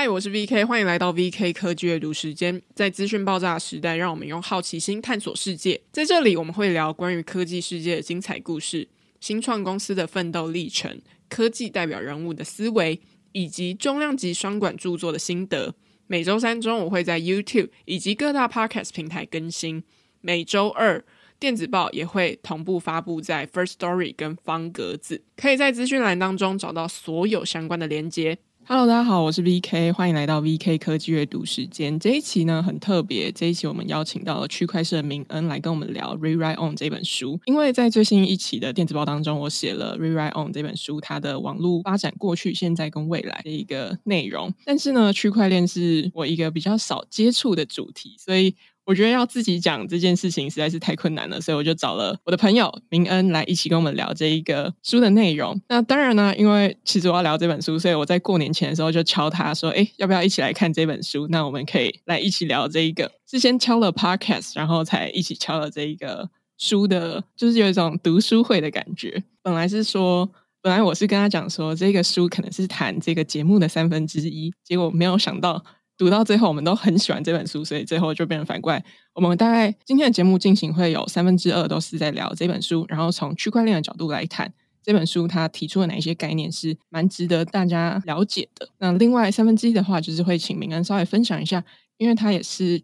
[0.00, 2.62] 嗨，我是 VK，欢迎来到 VK 科技阅读时间。
[2.72, 5.80] 在资讯爆炸的时代，让我们用好奇心探索世界。
[5.90, 8.86] 在这里，我们会聊关于科技世界的精彩故事、
[9.18, 13.00] 新创公司的奋斗历程、科技代表人物的思维，
[13.32, 15.74] 以及重量级双管著作的心得。
[16.06, 19.82] 每周三中午会在 YouTube 以及各大 Podcast 平台更新。
[20.20, 21.04] 每周二，
[21.40, 28.38] 电子报也会同步发布在 First Story 跟方格子，可以在资讯栏当中找到所有相关的连接。
[28.70, 31.98] Hello，大家好，我是 VK，欢迎来到 VK 科技阅读时间。
[31.98, 37.40] 这一期呢很特别，这一期我们邀请到了区块势的明恩来跟我们聊《Rewrite On》这本书。
[37.46, 44.52] 因为在最新一期的电子报当中，我写了《Rewrite On》这本书它的网络发展过去、现在跟未来的一个内容。
[44.66, 48.54] 但是呢，区块链是我一个比较少接触的主题，所以。
[48.88, 55.60] 我觉得要自己讲这件事情实在是太困难了，所以我就找了我的朋友明恩来一起跟我们聊这一个书的内容。
[55.68, 61.28] 那当然呢，因为其实我要聊这本书，所以我在过年前的时候就敲他说：“哎，要不要一起来看这本书？
[61.28, 69.22] 那我们可以来一起聊这一个。”是先敲了 Podcast，然后才一起敲了这一个书的，就是有一种读书会的感觉。
[69.42, 70.26] 本来是说，
[70.62, 75.62] 本来我是跟他讲说，这个书可能是谈这个节目的三分之一，结果没有想到。
[75.98, 78.82] 读到最后，我们都很喜欢这本书，所以最后就变成反过来。
[79.14, 88.68] 我们大概今天的节目进行会有三分之二都是在聊这本书，然后从区块链的角度来谈这本书，它提出了哪一些概念是蛮值得大家了解的。
[88.78, 91.64] 那另外三分之一的话，就是会请明恩稍微分享一下，
[91.96, 92.80] 因为他也是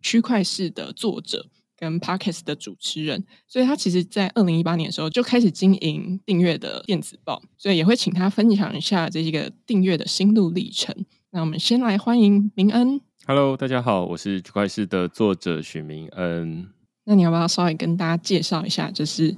[0.00, 1.44] 区块式的作者
[1.76, 10.94] 跟 Parkes 的主持人，所以他其实在二零一八年的时候就开始经营订阅的电子报，所以也会请他分享一下这一个订阅的心路历程。
[11.34, 13.00] 那我们先来欢迎明恩。
[13.26, 16.68] Hello，大家好，我是区块市的作者许明恩。
[17.04, 19.34] 那你要不要稍微跟大家介绍一下，就是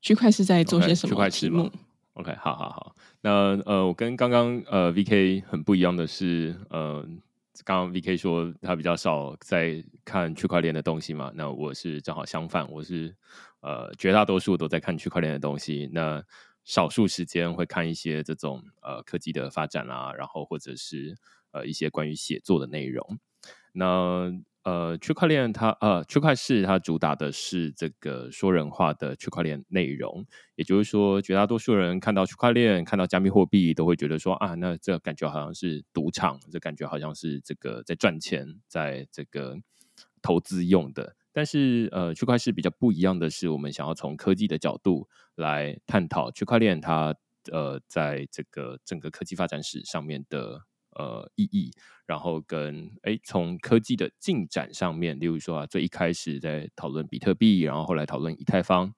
[0.00, 1.70] 区块市在做些什么区块势吗
[2.14, 2.96] ？OK，好好好。
[3.20, 7.06] 那呃，我跟刚刚呃 VK 很不一样的是，呃，
[7.64, 13.14] 刚刚 VK 说他比较少在看区块链的东西嘛，那我是正好相反，我是
[13.60, 15.88] 呃绝大多数都在看区块链的东西。
[15.92, 16.20] 那
[16.64, 21.16] 少数时间会看一些这种呃科技的发展啊，然后或者是。
[21.52, 23.18] 呃，一些关于写作的内容。
[23.72, 24.32] 那
[24.64, 39.56] 呃，区块链它呃，区块市它主打的是这个说人话的区块链内容，也就是说，绝大多数人看到区块链、看到加密货币，都会觉得说啊，那这感觉好像是赌场，这感觉好像是这个在赚钱，在这个
[40.20, 41.14] 投资用的。
[41.32, 47.14] 但是呃，区块势比较不一样的是，我们想要从科技的角度来探讨区块链它
[47.52, 50.62] 呃，在这个整个科技发展史上面的。
[50.98, 51.70] 呃，意义，
[52.06, 58.94] 然后跟诶，从科技的进展上面，例如说啊，最一开始在讨论比特币，然后后来讨论以太坊，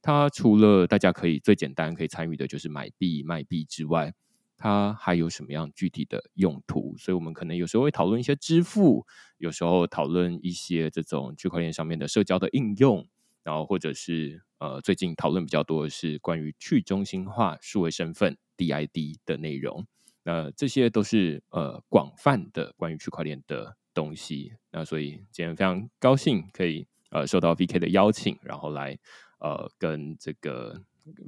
[0.00, 4.14] 它除了大家可以最简单可以参与的就是买币卖币之外，
[4.56, 6.94] 它还有什么样具体的用途？
[6.98, 9.04] 所以我们可能有时候会讨论一些支付，
[9.38, 13.08] 有时候讨论一些这种区块链上面的社交的应用，
[13.42, 19.84] 然后或者是呃，最近讨论比较多的是关于去中心化数位身份 DID 的内容。
[20.30, 24.52] 呃这些都是呃广泛的关于区块链的东西。
[24.70, 28.96] 那所以今天非常高兴可以呃受到 VK 的邀请，然后来
[29.40, 30.80] 呃跟这个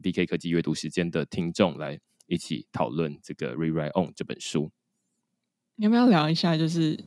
[0.04, 1.98] VK 科技阅读时间的听众来
[2.28, 4.70] 一起讨论这个 Rewrite On 这本书。
[5.74, 6.56] 你要不要聊一下？
[6.56, 7.02] 就是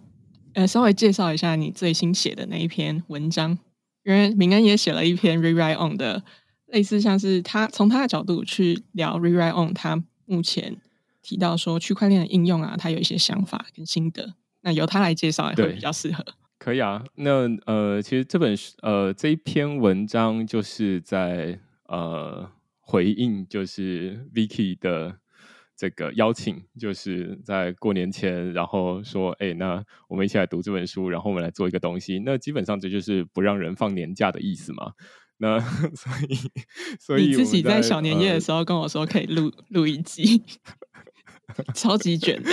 [0.53, 3.57] 呃稍微介绍一下你最新写的那一篇文章，
[4.03, 6.25] 因为明恩也写了一篇 Rewrite On 的，
[6.66, 10.81] 类似像是他从他的角度去聊 Rewrite On，他目前。
[11.25, 16.24] 提到说区块链的应用啊，他有一些想法跟心得，那由他来介绍也会比较适合。
[16.59, 22.47] 可以啊，那呃，其实这本呃这一篇文章就是在呃
[22.80, 25.18] 回应，就是 Vicky 的
[25.75, 32.22] 这个邀请，就是在过年前，然后说，哎，那我们一起来读这本书，然后我们来做一个东西。
[32.24, 34.94] 那基本上这就是不让人放年假的意思嘛。
[35.38, 35.59] 那
[35.94, 36.36] 所以，
[36.97, 40.42] 所以你自己在小年夜的时候 跟我说可以录录一集。
[41.73, 42.50] 超级卷的，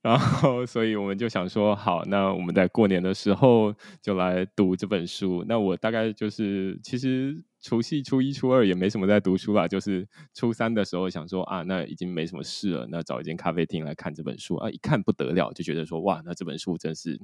[0.00, 5.44] 然后，所以我们就想说，好，那我们在过年的时候就来读这本书。
[5.48, 17.20] 那我大概就是，其实除夕、初一、初二也没什么在读书啦，就是初三的时候想说啊，那已经没什么事了，那找一间咖啡厅来看这本书啊，一看不得了，就觉得说哇，那这本书真是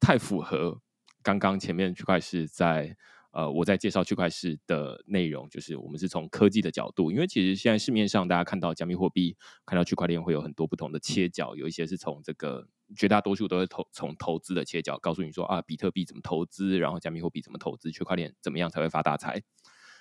[0.00, 0.80] 太符合
[1.22, 2.96] 刚刚前面区块是在。
[3.34, 9.36] 呃，我在介绍区块势的内容，就是我们是从科技的角度，因为其实现在市面上大家看到加密货币、
[9.66, 19.42] 看到区块链会有很多不同的切角，有一些是从这个绝大多数都是投从投资的切角，告诉你说啊，比特币怎么投资，然后加密货币怎么投资，区块链怎么样才会发大财。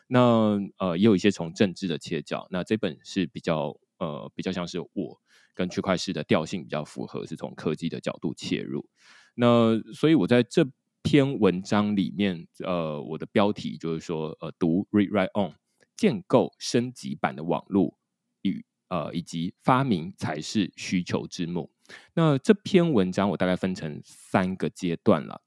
[0.08, 5.20] 那呃，也有一些从政治的切角，那这本是比较呃比较像是我
[5.56, 8.86] 跟区块式的调性比较符合，是从科技的角度切入。
[9.34, 10.68] 那所以我在这
[11.04, 15.54] 篇文章里面，呃，我的标题就是说，呃，读 Read Write On，
[15.96, 18.00] 建构升级版的网络
[18.42, 21.72] 与呃以及发明才是需求之母。
[22.14, 25.42] 那这篇文章我大概分成三个阶段了。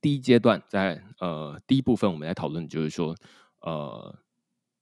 [0.00, 3.14] 第一阶段在呃第一部分，我们来讨论就是说，
[3.60, 4.18] 呃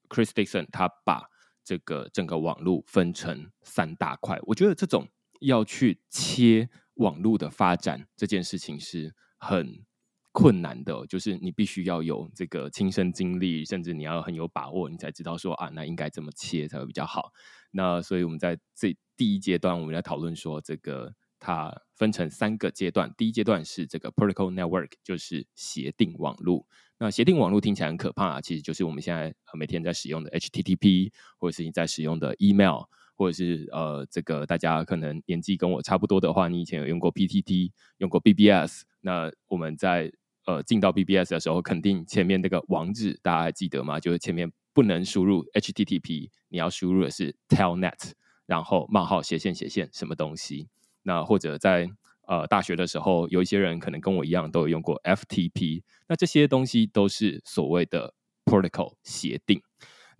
[0.08, 1.28] ，Chris Dixon 他把
[1.62, 4.38] 这个整个网络分成三大块。
[4.44, 5.06] 我觉得这种
[5.40, 9.84] 要去切网络的发展这件事情是很
[10.32, 17.32] 困难的，就是你必须要有这个亲身经历，甚至你要很有把握，你才知道说啊，那应该怎么切才会比较好。
[17.72, 23.12] 那所以我们在这第一阶段，我们来讨论说这个它分成三个阶段。
[23.16, 26.66] 第一阶段是这个 protocol network，就是协定网络。
[26.98, 32.82] 那协定网络听起来很可怕啊，其实就是我们现在每天在使用的 HTTP，或者是你在使用的 email，
[33.20, 38.84] 或者是呃这个大家可能年纪跟我差不多的话，你以前有用过 PTT，用过 BBS。
[39.02, 40.11] 那我们在
[40.46, 44.00] 呃进到 BBS 的时候，肯定前面那个网址大家还记得吗？
[44.00, 48.12] 就是前面不能输入 HTTP，你要输入的是 Telnet。
[48.46, 50.69] 然后冒号斜线斜线什么东西？
[51.02, 51.90] 那或者在
[52.26, 55.82] 呃大学的时候，有一些人可能跟我一样都有用过 FTP。
[56.08, 58.14] 那这些东西都是所谓的
[58.46, 59.61] protocol 协定。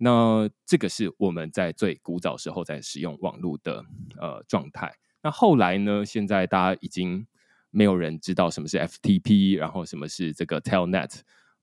[0.03, 3.85] 那这个是我们在最古早时候在使用网络的
[4.19, 4.91] 呃状态。
[5.21, 6.03] 那后来呢？
[6.03, 7.27] 现在大家已经
[7.69, 11.19] 没有人知道什么是 FTP，然后什么是这个 Telnet，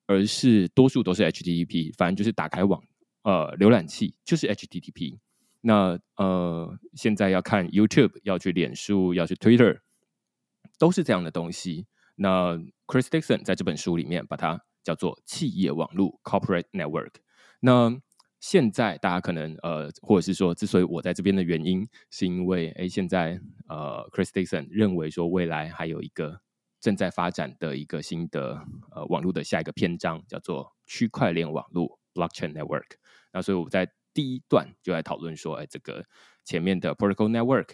[0.06, 1.92] 而是多数都是 HTTP。
[1.96, 2.80] 反正就是打开网
[3.22, 5.18] 呃浏览器就是 HTTP。
[5.60, 9.80] 那呃，现在要看 YouTube，要去脸书，要去 Twitter，
[10.78, 11.88] 都是这样的东西。
[12.14, 12.54] 那
[12.86, 17.14] Chris Dixon 在这本书里面把它叫做企业网络 （Corporate Network）。
[17.58, 18.00] 那
[18.40, 26.40] 现在大家可能呃，或者是说，之所以我在这边的原因，是因为哎，现在呃，Chris Dixon 认为说未来还有一个
[26.80, 32.92] 正在发展的一个新的呃网络的下一个篇章，叫做区块链网络 （Blockchain Network）。
[33.32, 36.04] 那所以我在第一段就来讨论说，哎，这个
[36.44, 37.70] 前面的 protocol network、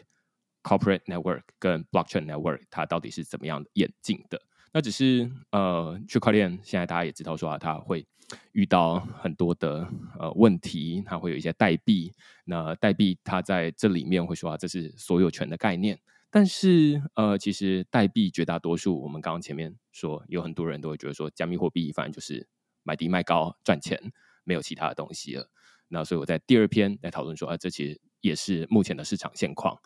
[0.62, 4.40] corporate network 跟 blockchain network 它到底是怎么样演进的？
[4.74, 8.04] 那只是呃，区块链现在大家也知道说啊，它会
[8.50, 9.88] 遇到很多的
[10.18, 12.12] 呃问题，它会有一些代币。
[12.44, 15.96] 那代币它在这里面会说啊，这是所有权的概念。
[16.28, 22.48] 但是呃，其实代币绝大多数，我们刚刚前面说，有很多人都会觉得说，加密货币反正就是
[22.82, 23.96] 买低卖高赚钱，
[24.42, 25.48] 没有其他的东西了。
[25.86, 29.78] 那所以我在第二篇来讨论说，啊，这其实也是目前的市场现况。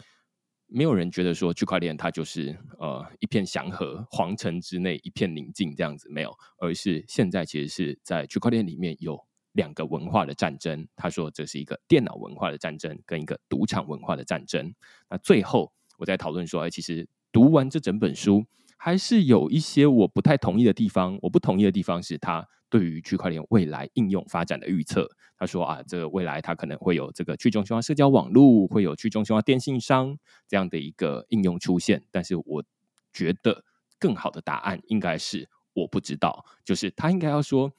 [0.70, 9.18] 没有人觉得说区块链它就是呃一片祥和，皇城之内一片宁静这样子，没有，而是现在其实是在区块链里面有
[9.52, 10.86] 两个文化的战争。
[10.94, 14.74] 他说这是一个电脑文化的战争跟一个赌场文化的战争。
[15.08, 18.44] 那最后我在讨论说，哎，其实读完这整本书，
[18.76, 21.18] 还是有一些我不太同意的地方。
[21.22, 22.46] 我不同意的地方是他。
[22.70, 32.04] 对于区块链未来应用发展的预测，他说啊，这个未来它可能会有这个去中心化社交网络，会有去中心化电信商这样的一个应用出现。
[32.10, 32.64] 但是我
[33.12, 33.64] 觉得
[33.98, 37.72] 更好的答案应该是我不知道，就是他应该要说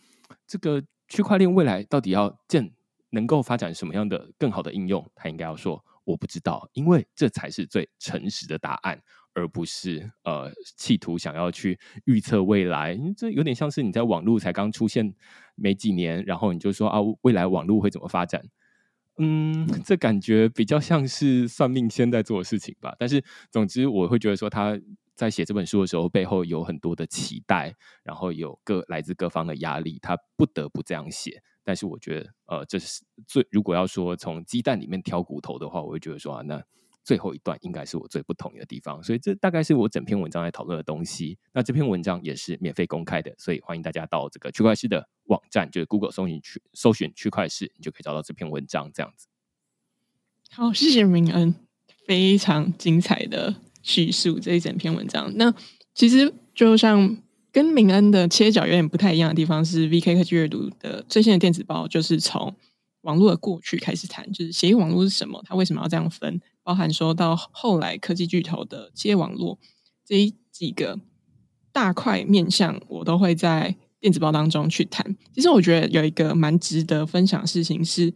[0.48, 2.72] 这个区块链未来到底要建
[3.12, 9.02] 能够发展什么样的更好的应用，他应该要说我不知道，因为这才是最诚实的答案。
[9.40, 15.16] 而不是呃，企图想要去预测未来，这有点像是你在网络才刚出现
[15.56, 18.44] 没几年，然后你就说啊，未来网络会怎么发展？
[19.18, 22.94] 嗯，这感觉比较像是算命先在做的事情吧。
[23.00, 24.78] 但是总之，我会觉得说他
[25.16, 31.42] 在写这本书的时候，背后有很多的期待，然后有各来自各方的压力，他不得不这样写。
[31.64, 36.62] 但是我觉得，呃，这是最如果要说从鸡蛋里面挑骨头的话，我会觉得说啊，那。
[37.10, 41.40] 最后一段应该是我最不同意的地方，所以这大概是我整篇文章在讨论的东西。
[41.52, 48.92] 那这篇文章也是免费公开的，所以欢迎大家到这个区块势的网站，就是 Google 搜寻区搜寻区块势，你就可以找到这篇文章。
[48.94, 49.26] 这样子。
[50.52, 51.56] 好，谢谢明恩，
[52.06, 55.36] 非常精彩的叙述这一整篇文章。
[55.36, 55.52] 那
[55.96, 57.18] 其实就像
[57.52, 62.56] 跟明恩的切角有点不太一样的地方是，VK 科技阅读的最新的电子报就是从
[63.02, 66.40] 网络的过去开始谈，就是协议网络是什么，它为什么要这样分。
[66.70, 69.58] 包含说到后来科技巨头的企业网络
[70.06, 71.00] 这几个
[71.72, 75.18] 大块面向，我都会在电子报当中去谈。
[75.34, 78.14] 其实我觉得有一个蛮值得分享的事情是，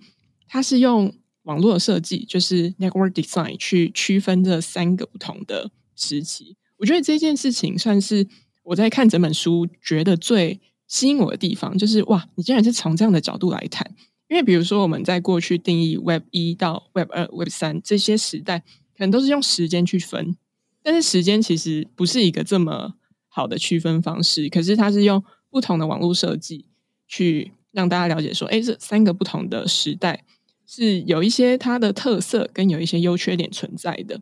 [0.48, 1.12] 它是用
[1.46, 6.56] 网络的设计，就是 network design 去区分这三个不同的时期。
[6.78, 8.28] 我觉得这件事情算是
[8.62, 13.96] 我在看整本书觉得最吸引我的地方，就是哇，你竟然是从这样的角度来谈。
[14.34, 18.62] 因为比如说，我们在过去定义 Web 一到 Web 二、Web 三这些时代，
[18.98, 20.36] 可能都是用时间去分，
[20.82, 22.96] 但是时间其实不是一个这么
[23.28, 24.50] 好的区分方式。
[24.50, 26.66] 可是它是用不同的网络设计
[27.08, 30.26] 去让大家了解说，哎，这三个不同的时代
[30.66, 34.20] 是有一些它的特色跟有一些优缺点存在的。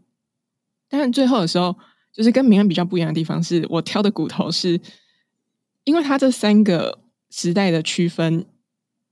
[0.89, 1.73] 但最后的时候，
[2.11, 4.77] 就是跟明恩比较不一样的地方是，我挑的骨头是，
[5.85, 6.99] 因为它这三个
[7.29, 8.45] 时代的区分，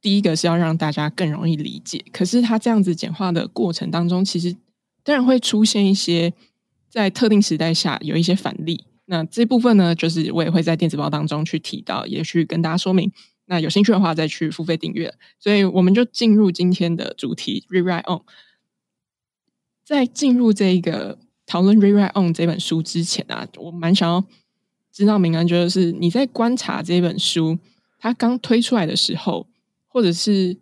[0.02, 2.04] 第一个是要让大家更容易理解。
[2.12, 4.56] 可是它这样子简化的过程当中，其实
[5.04, 6.34] 当然会出现一些
[6.90, 8.86] 在特定时代下有一些反例。
[9.06, 13.12] 那这部分呢，就是我也会在电子报当中去提到，也去跟大家说明。
[13.46, 15.14] 那有兴趣的话，再去付费订阅。
[15.40, 18.22] 所以我们就进入今天的主题，Rewrite On。
[19.84, 21.20] 在进入这一个。
[21.52, 24.24] 讨论《Rewrite On》这本书之前啊，我蛮想要
[24.94, 27.58] 知道明安，就是你在观察这本书，
[27.98, 29.48] 它刚推出来的时候，
[29.90, 30.58] 或者是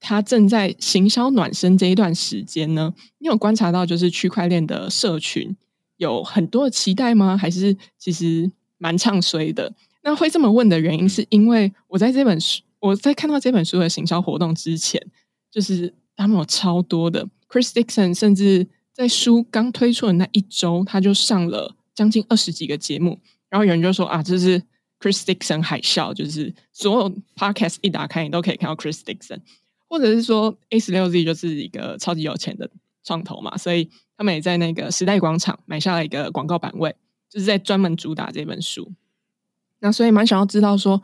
[0.00, 5.54] 他正在行销暖身这一段时间呢，你有观察到就是区块链的社群
[5.98, 7.36] 有很多的期待吗？
[7.36, 9.74] 还是其实蛮唱衰的？
[10.02, 15.04] 那会这么问的原因，是因为我在这本书，我在看到这本书的行销活动之前，
[15.50, 18.66] 就是他们有超多的 Chris Dixon，甚至。
[18.96, 24.62] 在书刚推出的那一周，他就上了将近二十几个节目，然后有人就说啊，这是
[25.00, 29.40] Chris Dixon 海啸，就是所有 Podcast 一打开，你都可以看到 Chris Dixon，
[29.88, 32.70] 或者是说 A 十六 Z 就是一个超级有钱的
[33.04, 36.94] 创投嘛，所以他们也在那个时代广场买下了一个广告版位，
[37.28, 38.92] 就是在专门主打这本书。
[39.80, 41.02] 那所以蛮想要知道说，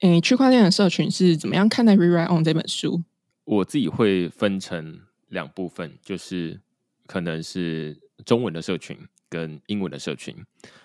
[0.00, 3.02] 诶，区块链的社群是怎么样看待 Rewrite On 这本书？
[3.44, 6.60] 我自己会分成两部分，就是。
[7.06, 8.96] 可能是中文的社群
[9.34, 10.32] 跟英文的社群。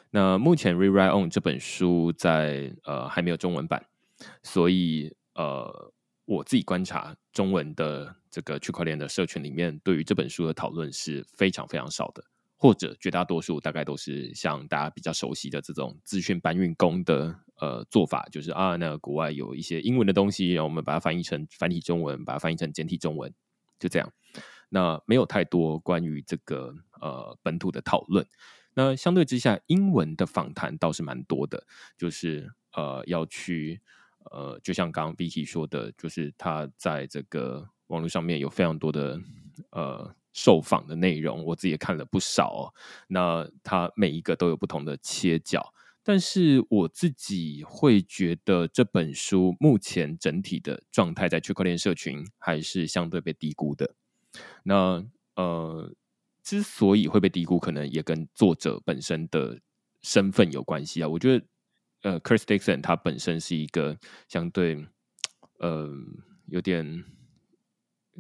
[0.10, 3.86] 那目前《Rewrite On》这本书在呃还没有中文版，
[4.42, 5.94] 所以呃
[6.26, 12.24] 我自己观察中文的这个区块链的社群里面，对于这本书的讨论是非常非常少的，
[12.58, 23.32] 或者绝大多数大概都是像大家比较熟悉的这种资讯搬运工的呃做法，就是啊，那国外有一些英文的东西，然后我们把它翻译成繁体中文，把它翻译成简体中文，
[23.80, 24.12] 就这样。
[24.70, 28.26] 那没有太多关于这个呃本土的讨论。
[28.76, 31.66] 那相对之下，英文的访谈倒是蛮多的，
[31.98, 33.82] 就是呃要去
[34.32, 39.20] 呃，就像刚刚 Vicky 说的，就是他在这个网络上面有非常多的
[39.72, 42.64] 呃受访的内容，我自己也看了不少哦。
[43.08, 45.74] 那他每一个都有不同的切角，
[46.04, 53.96] 但是我自己会觉得这本书目前整体的状态在区块链社群还是相对被低估的。
[54.64, 55.04] 那
[55.36, 55.94] 呃，
[56.44, 59.60] 之所以会被低估，可能也跟作者本身的
[60.02, 61.08] 身份有关系啊。
[61.08, 61.46] 我觉得，
[62.02, 64.86] 呃，Chris Dixon 他本身是一个相对
[65.60, 65.90] 呃
[66.48, 67.06] 有点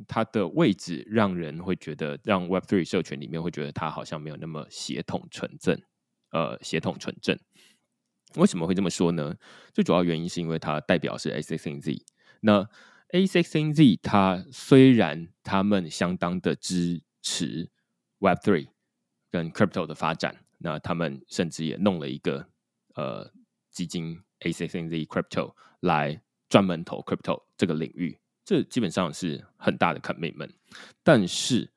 [0.07, 5.81] 他的位置，让人会觉得，让 Web Three 社群里面会觉得他好像没有那么协同纯正。
[6.31, 7.35] 呃，协同纯正，
[8.35, 9.35] 为什么会这么说呢？
[9.73, 12.03] 最主要原因是因为他代表是 a16z。
[12.41, 12.69] 那
[13.11, 17.71] A16Z，它虽然他们相当的支持
[18.19, 18.67] Web3
[19.31, 22.47] 跟 Crypto 的发展，那他们甚至也弄了一个
[22.93, 23.33] 呃
[23.71, 30.51] 基金 A16Z Crypto 来专门投 Crypto 这个领域，这基本上是很大的 commitment。
[31.01, 31.71] 但是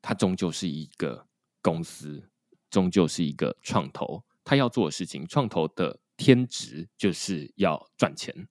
[0.00, 1.26] 它终究是一个
[1.60, 2.30] 公司，
[2.70, 8.46] 终究是一个创投，他要做的事情，创投的天职就是要赚钱。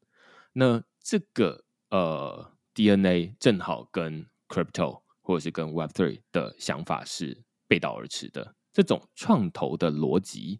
[0.51, 1.63] 那这个。
[1.93, 8.55] 呃，DNA 正好跟 Crypto 或者是跟 Web3 的想法是背道而驰的。
[8.73, 10.59] 这种创投的逻辑，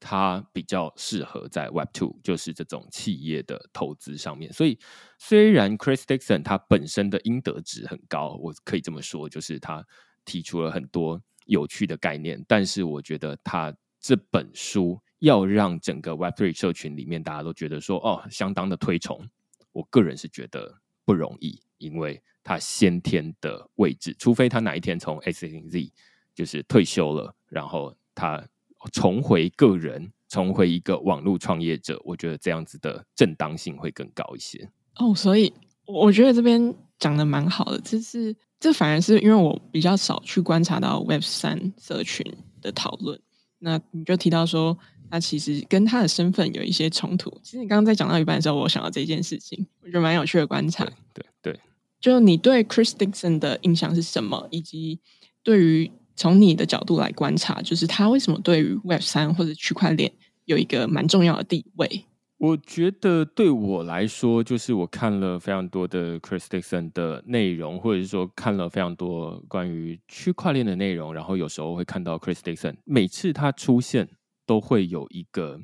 [0.00, 4.52] 它比较适合在 Web2，就是这种企业的投资上面。
[4.52, 4.76] 所以，
[5.20, 9.86] 虽然 Chris Dixon 他本身的应得值很高，我可以这么说，就是他
[10.24, 19.24] 提出了很多有趣的概念，但是我觉得他这本书要让整个 Web3 社群里面大家都觉得说，哦，相当的推崇。
[19.72, 25.92] 我个人是觉得不容易，因为他先天的位置，除非他哪一天从 S N Z
[26.34, 28.46] 就是退休了，然后他
[28.92, 34.70] 重回个人，重回一个网络创业者，我觉得这样子的正当性会更高一些。
[34.96, 35.52] 哦，所以
[35.86, 42.24] 我觉得这边讲的蛮好的，就是这反而是因为我比较少去观察到 Web 三社群
[42.60, 43.20] 的讨论，
[43.58, 44.78] 那你就提到说。
[45.12, 47.30] 他其实跟他的身份有一些冲突。
[47.42, 50.86] 其实你刚刚在讲到一半的时候，我想到这件事情，我觉得蛮有趣的观察。
[51.12, 51.60] 对对，对，
[52.00, 54.48] 就你对 Chris Dixon 的印象是什么？
[54.50, 55.00] 以及
[55.42, 60.10] 对于从你的角度来观察，就是他为什么对于 Web 三或者区块链
[60.46, 62.06] 有一个蛮重要的地位？
[62.38, 74.08] 我觉得对我来说，就是我看了非常多的 Chris Dixon 的内容，或者是说看了非常多关于区块链的内容，然后有时候会看到 Chris Dixon，每次他出现
[74.52, 75.58] 都会有一个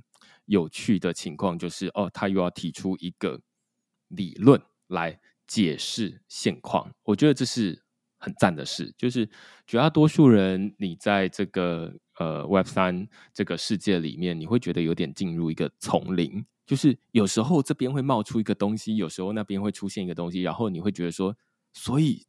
[0.46, 3.38] 有趣的情况，就是哦，他又要提出一个
[4.08, 6.90] 理论来解释现况。
[7.02, 7.82] 我觉得这是
[8.16, 9.28] 很赞的事，就是
[9.66, 16.42] 绝大多数人，你在这个呃 Web 三这个世界里面，你会觉得有点进入一个丛林。
[16.64, 21.36] 就是有时候这边会冒出一个东西，有时候那边会出现一个东西，然后你会觉得说，
[21.74, 22.26] 所以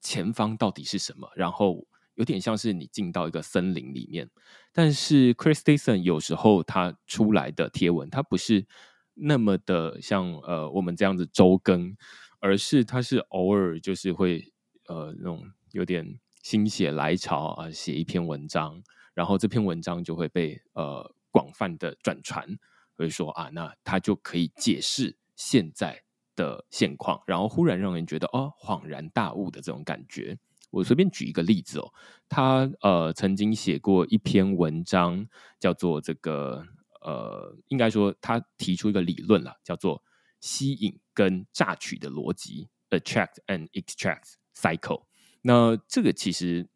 [0.00, 1.30] 前方到底是什么？
[1.36, 1.86] 然后
[2.18, 4.28] 有点像是你进到一个森林里面。
[4.72, 8.66] 但是 Chris Dixon 有时候他出来的贴文，他不是
[9.14, 11.96] 那么的像呃我们这样子周更，
[12.40, 14.52] 而是他是偶尔就是会
[14.88, 18.82] 呃那种有点心血来潮啊写一篇文章，
[19.14, 22.58] 然后这篇文章就会被呃广泛的转传。
[22.96, 26.02] 会说啊，那他就可以解释现在
[26.34, 30.36] 的现况，然后忽然让人觉得哦，恍然大悟的这种感觉。
[30.70, 31.92] 我随便举一个例子哦，
[32.28, 35.26] 他呃曾经写过一篇文章，
[35.58, 36.64] 叫做这个
[37.00, 40.02] 呃，应该说他提出一个理论了，叫做
[40.40, 45.04] 吸引跟榨取的逻辑 （attract and extract cycle）。
[45.42, 46.68] 那这个其实。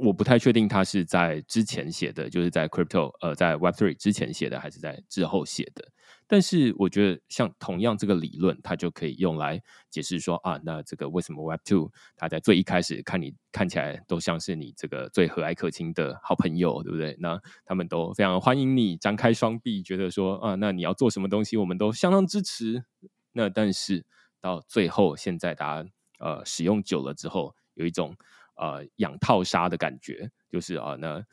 [0.00, 5.86] 我不太确定他是在之前写的，就是在 crypto 呃，在 Web Three 之前写的，还是在之后写的。
[6.26, 17.16] 但是我觉得，像同样这个理论，它就可以用来解释说啊，那这个为什么 Web Two 它在最一开始看你看起来都像是你这个最和蔼可亲的好朋友，对不对？
[17.20, 22.84] 那他们都非常欢迎你，张开双臂，觉得说啊，那你要做什么东西，我们都相当支持。
[23.32, 24.04] 那但是
[24.40, 25.88] 到最后，现在大家
[26.18, 28.16] 呃使用久了之后，有一种。
[28.54, 31.24] 呃，养套杀的感觉，就是啊，那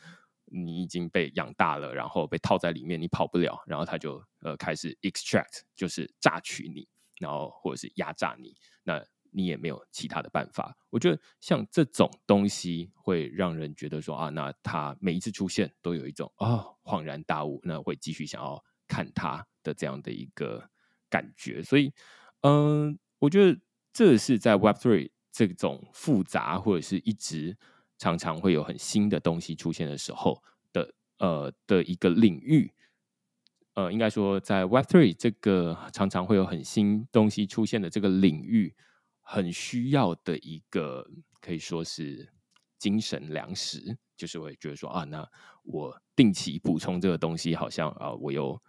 [0.51, 6.87] 你已经被养大了，然后被套在里面，你跑不了，然后他就呃开始 extract，就是榨取你，
[7.19, 10.75] 然后或者是压榨你，那你也没有其他的办法。
[10.89, 20.69] 我觉得像这种东西会让人觉得说啊，那他每一次出现都有一种啊、恍然大悟，那会继续想要看他的这样的一个
[21.09, 21.63] 感觉。
[21.63, 21.93] 所以，
[22.41, 23.59] 嗯、我觉得
[23.93, 25.11] 这是在 Web Three。
[25.31, 27.55] 这种复杂或者是一直
[27.99, 30.41] 常常会有很新的东西出现的时候
[30.73, 32.73] 的呃的一个领域，
[33.73, 38.73] 呃，应该说在 Web Three 这个常常会有很新东西出现的这个领域，
[39.21, 41.07] 很需要的一个
[41.41, 42.33] 可以说是
[42.77, 45.29] 精神粮食，就是会觉得说啊，那
[45.63, 48.61] 我定期补充这个东西，好像啊，我又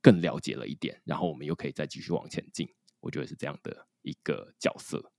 [0.00, 2.66] 更了解了一点，然后我们又可以再继续往前进，
[3.00, 5.12] 我觉得是这样的一个角色。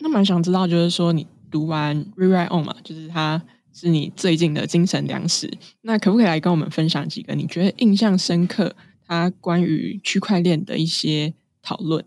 [0.00, 3.40] 那蛮想知道，就是说你读完 Rewrite On 嘛，就是它
[3.72, 5.48] 是你最近的精神粮食。
[5.82, 8.74] 那可不可以来跟我们分享几个你觉得印象深刻，
[9.06, 12.04] 它关于区块链的一些讨论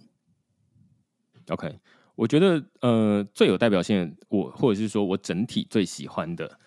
[1.48, 1.80] ？OK，
[2.16, 6.60] 我觉得呃最有代表性，我或者是说我整体最喜欢的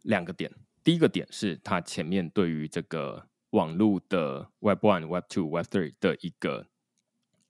[0.00, 0.50] 两个点。
[0.82, 6.68] 第一个点是它前面对于这个网络的 Web One、Web Two、Web Three 的一个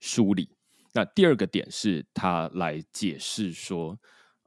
[0.00, 0.48] 梳理。
[0.92, 3.98] 那第二个点是，他来解释说，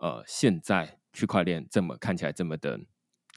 [0.06, 2.80] 呃，现在区块链这么看起来这么的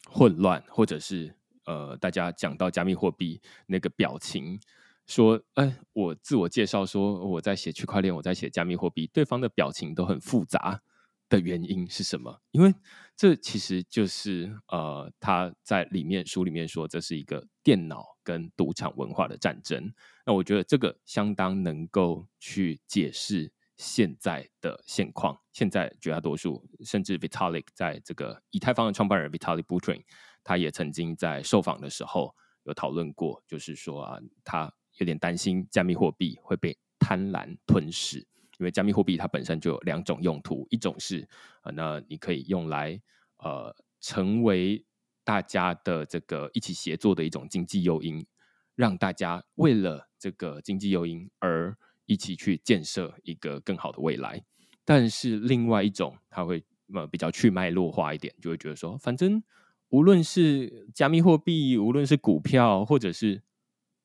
[0.06, 4.60] 混乱，或者是呃，大家讲到加密货币那个表情，
[5.06, 10.82] 说，哎，我自我介绍说我在写区块链，我在写加密货币，对方的表情都很复杂
[11.30, 12.42] 的原因是什么？
[12.50, 12.74] 因为
[13.16, 19.90] 这其实就是呃，他在里面书里面说，这是一个电脑跟赌场文化的战争。
[20.26, 25.40] 那我觉得这个相当能够去解释现在的现况。
[25.54, 30.02] 现在绝大多数，甚至 Vitalik 在这个以太坊的创办人 Vitalik Buterin，
[30.44, 38.18] 他也曾经在受访的时候有讨论过，就是说啊，他有点担心加密货币会被贪婪吞噬，
[38.58, 41.26] 因为加密货币它本身就有两种用途，一种是
[41.62, 43.00] 呃，那你可以用来
[43.38, 44.84] 呃成为
[45.24, 48.26] 大家的这个一起协作的一种经济诱因。
[48.74, 51.76] 让大家为了这个经济诱因而
[52.08, 54.42] 一起去建设一个更好的未来，
[54.82, 59.42] 但是另外一种他会呃比较去脉络化一点，就会觉得说，反正
[59.90, 63.42] 无论是加密货币，无论是股票，或者是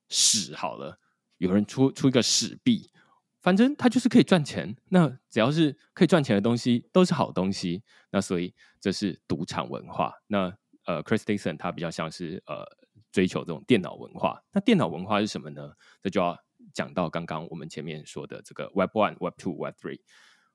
[0.10, 1.00] 屎好了，
[1.38, 2.92] 有人出出一个屎币，
[3.39, 4.76] 反正它就是可以赚钱。
[4.89, 7.82] 那只要是可以赚钱的东西，都是好东西。
[8.12, 10.13] 那所以这是赌场文化。
[10.28, 10.54] 那
[10.86, 12.66] 呃，Chris Dixon 他比较像是呃。
[13.13, 15.72] 追求这种电脑文化，那电脑文化是什么呢？
[16.02, 16.36] 这就要
[16.74, 20.00] 讲到刚刚我们前面说的这个 Web One、Web Two、Web Three。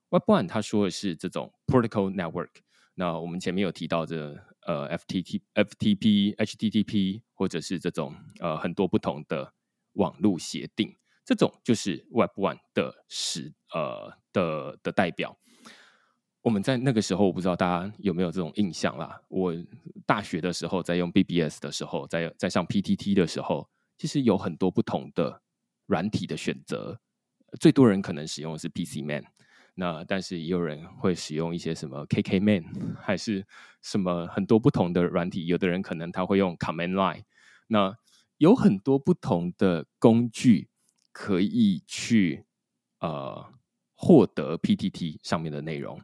[0.09, 2.49] Web One 他说的是这种 Protocol Network。
[2.95, 4.35] 那我们前面有提到这
[4.67, 9.53] 呃 FTT、FTP、HTTP，或者是这种呃很多不同的
[9.93, 15.37] 网络协定，这种就是 Web One 的时呃的的代表。
[16.41, 19.21] 我们在那个时候，我不知道大家有没有这种印象啦。
[19.27, 19.53] 我
[20.05, 25.41] 大学的时候在用 BBS 的时候，在在上 PTT 的时候，其实有很多不同的
[25.89, 27.01] 软体的选择。
[27.59, 29.25] 最多人可能使用的是 PC Man，
[29.73, 32.63] 那但是也有人会使用一些什么 KK Man，
[33.01, 33.45] 还是
[33.81, 35.47] 什么很多不同的软体。
[35.47, 37.23] 有的人可能他会用 Command Line，
[37.67, 37.97] 那
[38.37, 40.69] 有很多不同的工具
[41.11, 42.45] 可以去
[42.99, 43.51] 呃
[43.95, 45.99] 获得 PTT 上面的内容。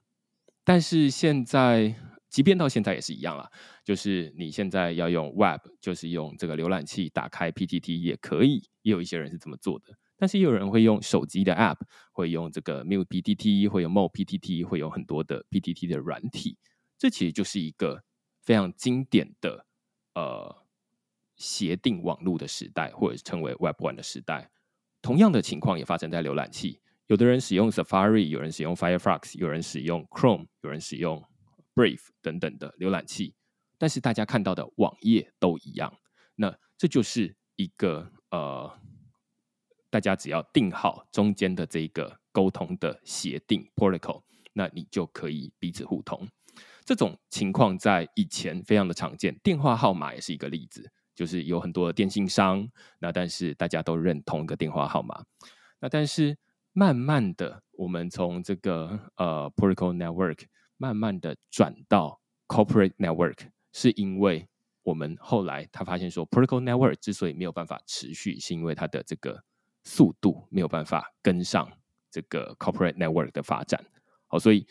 [0.64, 1.96] 但是现在，
[2.30, 3.50] 即便到现在也是一样啦，
[3.84, 9.98] 就是你现在要用 Web，就是用这个浏览器打开 PTT 也可以，也有一些人是这么做的。
[10.18, 11.78] 但是也有人会用手机的 App，
[12.12, 16.58] 会用这个 Mute PTT，会用 More PTT，会有很多的 PTT 的软体。
[16.98, 18.04] 这其实就是一个
[18.42, 19.66] 非常经典的
[20.14, 20.64] 呃
[21.36, 24.50] 协定网络的时代，或者称为 Web One 的时代。
[25.02, 26.80] 同样的情况也发生在浏览器。
[27.08, 31.24] 有的人使用 Safari，有人使用 Firefox，有人使用 Chrome，有人使用
[31.76, 33.36] Brave 等等的浏览器，
[33.78, 35.94] 但是大家看到的网页都一样。
[36.36, 38.80] 那这就是一个呃，
[39.90, 46.28] 大家只要定好中间的这个沟通的协定 Protocol，那你就可以彼此互通。
[46.86, 52.68] 这种情况在以前非常的常见，电话号码也是一个例子，就是有很多的电信商，
[53.00, 55.26] 那但是大家都认同一个电话号码，
[55.82, 56.38] 那但是。
[56.78, 60.44] 慢慢的，我们从这个呃 Protocol Network
[60.78, 64.48] 慢慢的转到 Corporate Network，是因为
[64.84, 69.44] 我们后来他发现说，Protocol Network 之所以没有办法持续，是因为它的这个
[69.84, 71.72] 速度没有办法跟上
[72.12, 73.84] 这个 Corporate Network 的发展。
[74.28, 74.68] 好，所以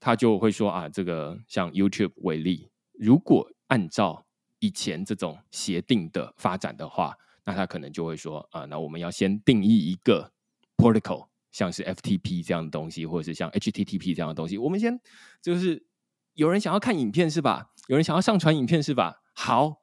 [0.00, 4.26] 他就会说啊，这个像 YouTube 为例，如果按照
[4.58, 10.32] 以前这种协定的发展的话，那他可能就会说啊，那我们要先定义一个
[10.76, 11.31] Protocol。
[11.52, 14.98] 像是 FTP 这样的东西，或者是像 HTTP 这样的东西，我们先
[15.40, 15.86] 就是
[16.34, 17.70] 有人想要看影片是吧？
[17.88, 19.22] 有人想要上传影片是吧？
[19.34, 19.82] 好，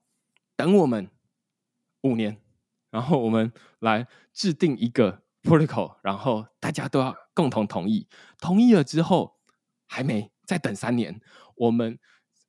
[0.56, 1.10] 等我们
[2.02, 2.42] 五年，
[2.90, 8.08] 然后我们来制定一个 protocol，然后大家都要共同同意。
[8.40, 9.38] 同意了之后，
[9.86, 11.22] 还没再等三年，
[11.56, 12.00] 我们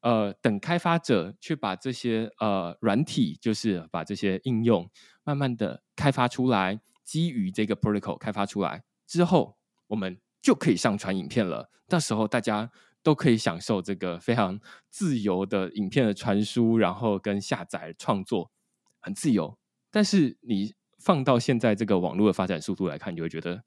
[0.00, 4.88] 呃等开发者去把这些呃软体，就是把这些应用
[5.24, 8.84] 慢慢的开发出来，基于这个 protocol 开发出来。
[9.10, 9.56] 之后，
[9.88, 11.68] 我们就可以上传影片了。
[11.88, 12.70] 到时候，大家
[13.02, 18.52] 都可以享受这个非常自由的影片的传输，然后跟下载创作，
[19.00, 19.58] 很自由。
[19.90, 23.64] 但是，你放到现在这个网络的发展速度来看，你就会觉得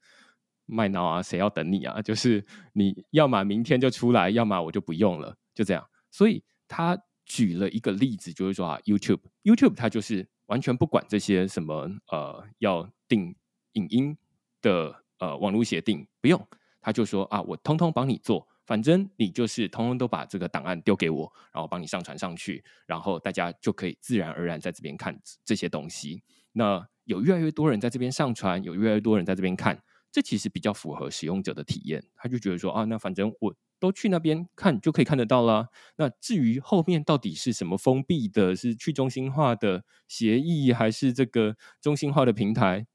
[0.64, 2.00] 麦闹啊，谁要等你啊？
[2.02, 5.86] 就是你要么明天就出来，要么我就不用了，就这样。
[6.10, 13.36] 所以他举了一个例子，就是说啊，YouTube，YouTube 它就是完全不管这些什么呃，要定
[13.72, 14.16] 影音
[14.62, 15.03] 的。
[15.18, 16.46] 呃，网络协定不用，
[16.80, 26.22] 他就说啊，我通通帮你做，反正你就是通通都把这个档案丢给我，然后帮你上传上去，然后大家就可以自然而然在这边看这些东西。
[26.52, 32.02] 那有越来越多人在这边上传，有越来越多人在这边看，这其实比较符合使用者的体验。
[32.16, 35.68] 他就觉得说啊，那反正我都去那边看就可以看得到啦。
[35.96, 42.86] 那至于后面到底是什么封闭的，是去中心化的协议，还是这个中心化的平台？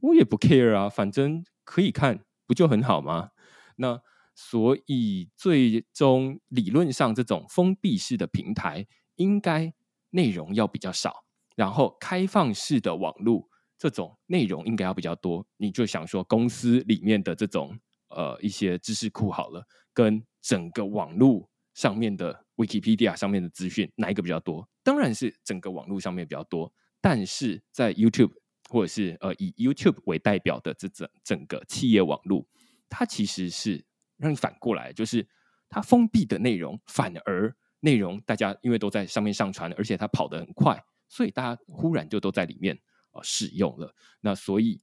[0.00, 3.30] 我也不 care 啊，反正可以看，不就很好吗？
[3.76, 4.00] 那
[4.34, 9.74] 所以最终理论上，这种封闭式的平台应该
[10.10, 11.24] 内容要比较少，
[11.56, 15.44] 然后开放式的网络这种内容应该要比较多。
[15.56, 17.76] 你就想说，公司里面的这种
[18.10, 24.68] 呃一些知识库好了，跟整个网络上面的 Wikipedia 上面的资讯哪一个比较多？
[24.84, 28.32] 当然是整个网络上面比较多，但是在 YouTube。
[28.68, 32.46] 或者是呃以 YouTube 为代表的这整整个企业网络，
[32.88, 33.84] 它其实是
[34.18, 35.26] 让你反过来，就是
[35.68, 42.78] 它封闭的内容，反而内容大家因为都在上面上传，而且它跑得很快，所以大家忽然就都在里面
[43.12, 43.94] 呃使用了。
[44.20, 44.80] 那所以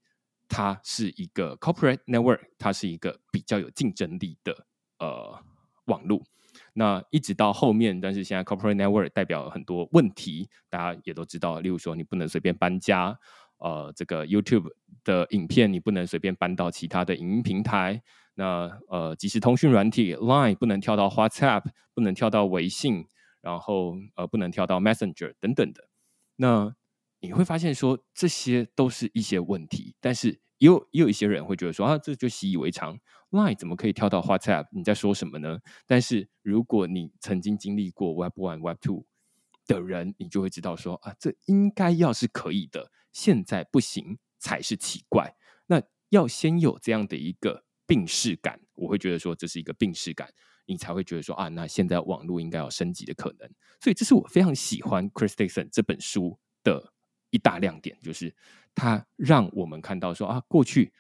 [0.48, 4.66] 它是一个 Corporate Network，它是一个比较有竞争力的
[5.00, 5.40] 呃
[5.86, 6.24] 网络。
[6.74, 13.18] 那一直到后面，但是现在 Corporate Network 代表很多问题，大家也都知道，例如说你不能随便搬家。
[13.66, 14.70] 呃，这个 YouTube
[15.04, 18.00] 的影片你不能随便搬到其他的影音平台。
[18.36, 21.64] 那呃，即时通讯软体 Line 不能跳到 WhatsApp，
[21.96, 23.08] 不能跳到微信，
[23.42, 25.90] 然后呃，不能跳到 Messenger 等等的。
[26.36, 26.76] 那
[27.22, 33.00] 你会发现说，这些都是一些问题，但是也有也有一些人会觉得说啊，这就习以为常。
[33.32, 34.68] ，Line 怎么可以跳到 WhatsApp？
[34.72, 35.58] 你在说什么呢？
[35.88, 39.06] 但是如果你曾经经历过 Web One、Web Two
[39.66, 45.38] 的人，你就会知道说啊，这应该要是可以的，现在不行才是奇怪。
[45.68, 50.30] 那要先有这样的一个病识感，我会觉得说这是一个病识感，
[50.66, 53.50] 你才会觉得说啊，那现在网络应该有升级的可能。
[53.80, 56.92] 所以这是我非常喜欢 Chris Dixon 这本书的
[57.30, 58.36] 一大亮点，就是
[58.76, 60.92] 它让我们看到说啊，过去。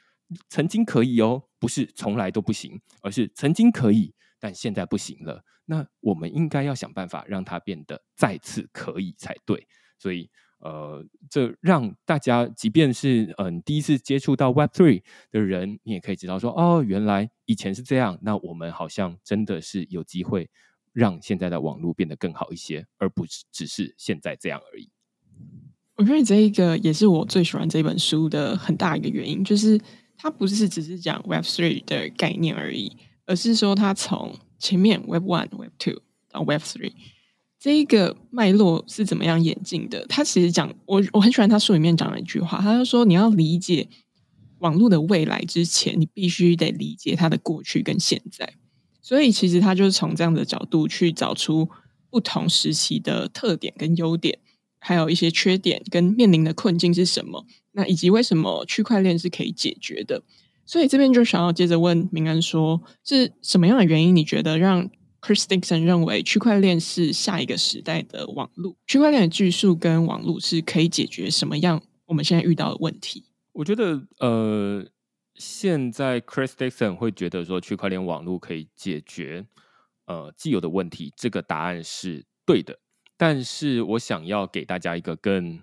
[0.49, 5.45] 曾经可以哦，不是从来都不行，而是曾经可以，但现在不行了。
[5.65, 9.67] 那我们应该要想办法让它变得再次可以才对。
[9.99, 18.17] 所以，呃，这让大家，即便是嗯、第一次接触到 Web Three 的人，你也可以知道说，哦，原来以前是这样。
[18.21, 20.49] 那我们好像真的是有机会
[20.93, 24.89] 让现在的网络变得更好一些，而不是只是现在这样而已。
[25.95, 29.79] 我觉得这一个也是我最喜欢这本书的很大一个原因，就是。
[30.17, 36.93] 它不是只是讲 Web Three 的概念而已，而是说它从前面 Web One、Web Two 到 Web Three
[37.59, 40.05] 这一个脉络是怎么样演进的。
[40.07, 43.87] 他其实讲我我很喜欢他书里面讲的一句话，他就说你要理解
[44.59, 48.53] 网络的未来之前，你必须得理解它的过去跟现在。
[49.01, 51.69] 所以其实他就是从这样的角度去找出
[52.09, 54.39] 不同时期的特点跟优点。
[54.79, 57.43] 还有一些缺点跟面临的困境是什么？
[57.71, 60.21] 那以及为什么区块链是可以解决的？
[60.63, 64.15] 所以这边就想要接着问明恩说，是什么样的原因？
[64.15, 64.87] 你觉得让
[65.25, 68.75] Chris Dixon 认为区块链是下一个时代的网络？
[68.85, 73.25] 区块链的技术跟网络是可以解决什么样我们现在遇到的问题？
[73.53, 74.85] 我觉得，呃，
[75.33, 79.43] 现在 Chris Dixon 会觉得说区块链网络可以解决
[80.05, 82.77] 呃既有的问题，这个答案是对的。
[83.17, 85.59] 但是我想要给大家一个更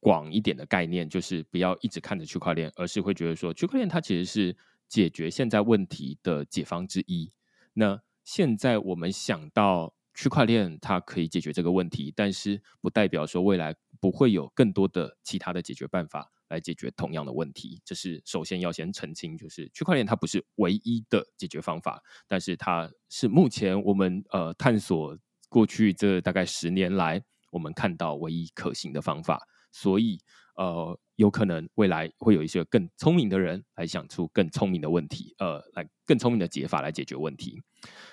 [0.00, 4.56] 广一点的概念，就是不要一直看着区块链，而是会觉得说，区块链它其实是
[4.88, 7.30] 解决现在问题的解方之一。
[7.74, 17.80] 那现在我们想到区块链它可以解决这个问题，但是不代表说未来不会有更多的其他的解决办法来解决同样的问题。
[17.84, 25.18] 这是首先要先澄清，就是区块链它不是唯一的解决方法，但是它是目前我们呃探索。
[25.48, 29.38] 过去这大概十年来，我们看到唯一可行的方法，
[29.70, 30.18] 所以
[30.56, 37.60] 呃，有可能未来会有一些更聪明的人来想出更聪明的问题，呃，来更聪明的解法来解决问题。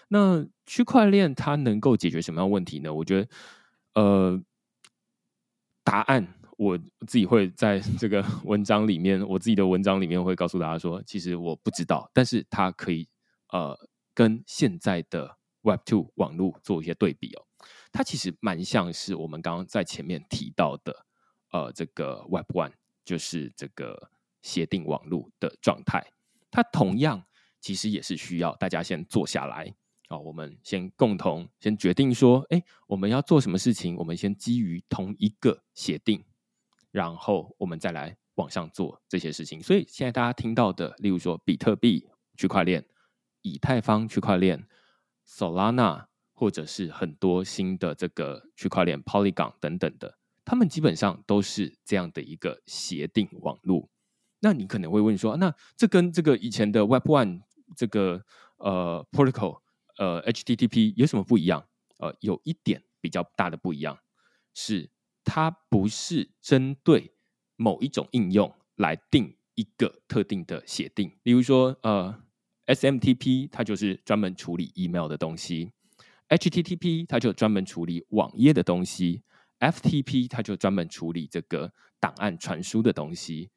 [0.10, 2.94] 那区块链它能够解决什么样问题呢？
[2.94, 3.30] 我觉得，
[3.96, 4.42] 呃，
[5.84, 6.78] 答案我
[7.08, 13.08] 自己会在 这个文章里面，我自己的文章里面会告诉大家说，其实我不知道，但是它可以
[13.52, 13.78] 呃，
[14.14, 15.38] 跟现在的。
[15.62, 17.46] Web Two 网络做一些对比哦，
[17.92, 21.06] 它其实蛮像是我们刚刚在前面提到的，
[21.52, 22.72] 呃，这个 Web One
[23.04, 24.10] 就是这个
[24.42, 26.14] 协定网络的状态。
[26.50, 27.26] 它同样
[27.60, 29.74] 其实也是需要大家先坐下来
[30.08, 36.24] 啊，我们先共同先决定说，哎，我们要做什么事情，我们先基于同一个协定，
[36.92, 39.62] 然后我们再来往上做这些事情。
[39.62, 42.86] 所以现在大家听到的，例如说比特币区块链、
[43.42, 44.68] 以太坊区块链。
[45.32, 53.92] Solana 或者是很多新的这个区块链 Polygon 等等的，他们基本上都是这样的一个协定网络。
[54.40, 57.42] 那你可能会问说，那这跟这个以前的 Web One
[57.76, 58.24] 这个
[58.58, 59.60] 呃 Protocol
[59.98, 61.66] 呃 HTTP 有什么不一样？
[61.98, 63.98] 呃，有一点比较大的不一样
[64.54, 64.90] 是，
[65.24, 67.14] 它不是针对
[67.56, 72.24] 某一种应用来定一个特定的协定，例如说呃。
[72.70, 75.72] SMTP 它就是专门处理 email 的东西
[76.28, 79.24] ，HTTP 它就专门处理网页的东西
[79.58, 83.50] ，FTP 它就专门处理这个档案传输的东西。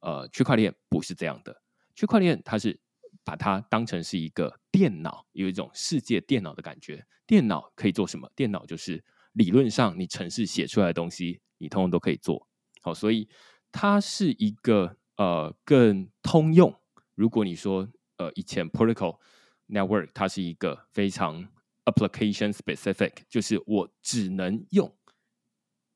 [0.00, 1.62] 呃，区块链不是这样的，
[1.94, 2.78] 区块链它是
[3.24, 7.06] 把它当成是一个电脑，有一种世界电脑的感觉。
[7.26, 8.30] 电脑可以做什么？
[8.34, 12.48] 电脑就是理论上你程式写出来的东西，你通通都可以做。
[12.82, 13.28] 好，所以
[13.70, 16.74] 它是一个呃更通用。
[17.14, 19.18] 如果你说呃，以前 protocol
[19.68, 21.48] network 它是一个非常
[21.84, 24.92] application specific，就是我只能用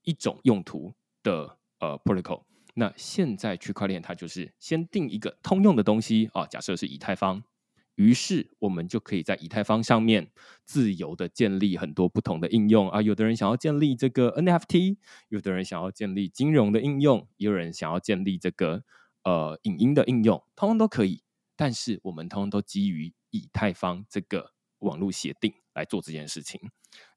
[0.03, 2.45] 一种用途的呃 protocol。
[2.75, 7.43] 那现在区块链它就是先定一个通用的东西啊，假设是以太坊，
[7.95, 10.31] 于是我们就可以在以太坊上面
[10.65, 13.01] 自由的建立很多不同的应用啊。
[13.01, 14.97] 有的人想要建立这个 NFT，
[15.29, 18.83] 有的人想要建立金融的应用，也有人想要建立这个
[19.23, 21.23] 呃影音的应用，通通都可以。
[21.57, 26.61] 但是我们通通都基于以太坊这个网络协定来做这件事情，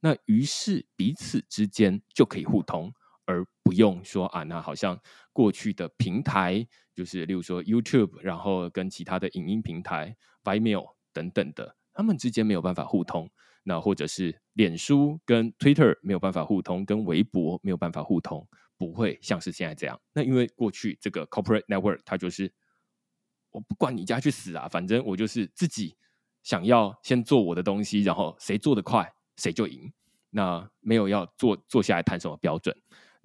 [0.01, 2.93] 那于是彼此之间就可以互通，
[3.27, 4.99] 而不用说啊，那好像
[5.31, 13.29] 过去的平台，就是例如说 YouTube，然后跟其他的影音平台 Vimeo 等等的，他们之间没有办法互通。
[13.63, 19.99] 那或者是脸书跟 Twitter 没有办法互通，跟微博没有办法互通，不会像是现在这样。
[20.13, 22.49] 那因为过去这个 Corporate Network 它就是
[23.51, 25.97] 我不管你家去死啊，反正我就是自己
[26.43, 29.91] 想要先做我的东西，然后谁做得快谁就赢。
[30.29, 32.73] 那没有要坐坐下来谈什么标准。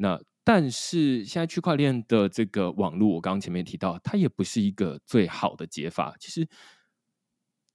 [0.02, 6.16] 那但是现在区块链的这个网络，我刚刚前面提到，它也不是一个最好的解法。
[6.18, 6.48] 其实，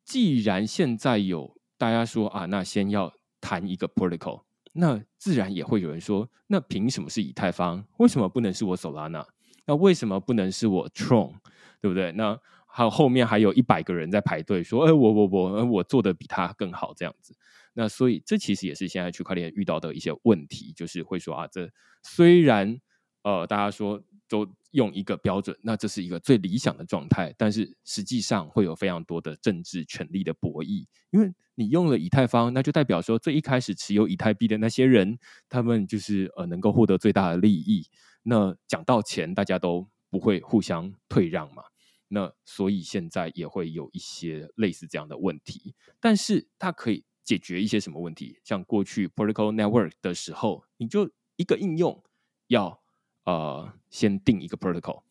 [0.03, 4.41] 既然现在有大家说啊，那先要谈一个 protocol，
[4.73, 7.81] 那自然也会有人说，那凭什么是以太坊？
[7.99, 9.25] 为什么不能是我 Solana？
[9.65, 11.33] 那为什么不能是我 Tron？
[11.79, 12.11] 对不对？
[12.11, 17.33] 那还有后面还有一百个人在排队说，哎，我我我，我做的比他更好，这样子。
[17.79, 21.69] 那所以，这其实也是现在区块链遇到的一些问题，就是会说啊，这
[22.01, 22.75] 虽然
[23.21, 37.87] 呃大家说都用一个标准，那这是一个最理想的状态，但是实际上会有非常多的政治权力的博弈，因为你用了以太坊，那就代表说最一开始持有以太币的那些人，他们就是呃能够获得最大的利益。
[38.23, 41.61] 那讲到钱，大家都不会互相退让嘛。
[42.07, 47.05] 那所以现在也会有一些类似这样的问题，但是它可以。
[47.27, 48.39] 解决一些什么问题？
[48.41, 52.01] 像过去 Protocol Network 的时候，你就一个应用
[52.47, 52.81] 要
[53.25, 55.01] 呃先定一个 Protocol。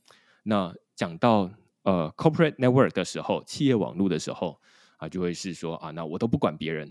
[0.44, 1.50] 那讲到
[1.82, 4.58] 呃 Corporate Network 的时候，企业网络的时候
[4.96, 6.90] 啊，就会是说啊，那我都不管别人，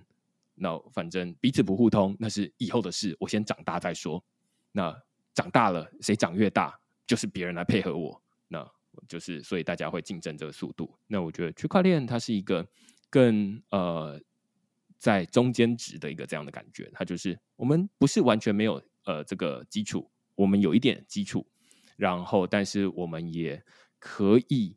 [0.53, 4.23] 那反正彼此不互通，那是以后的事，我先长大再说。
[4.73, 4.95] 那
[5.33, 8.63] 长大了，谁长越大，就是别人来配合我，那
[9.07, 10.95] 就是所以大家会竞争这个速度。
[11.07, 12.63] 那我觉得区块链它是一个
[13.09, 14.21] 更呃。
[15.05, 21.45] 在中间值的一个这样的感觉，它就是我们不是完全没有呃这个基础，我们有一点基础，
[21.95, 23.63] 然后但是我们也
[23.99, 24.75] 可以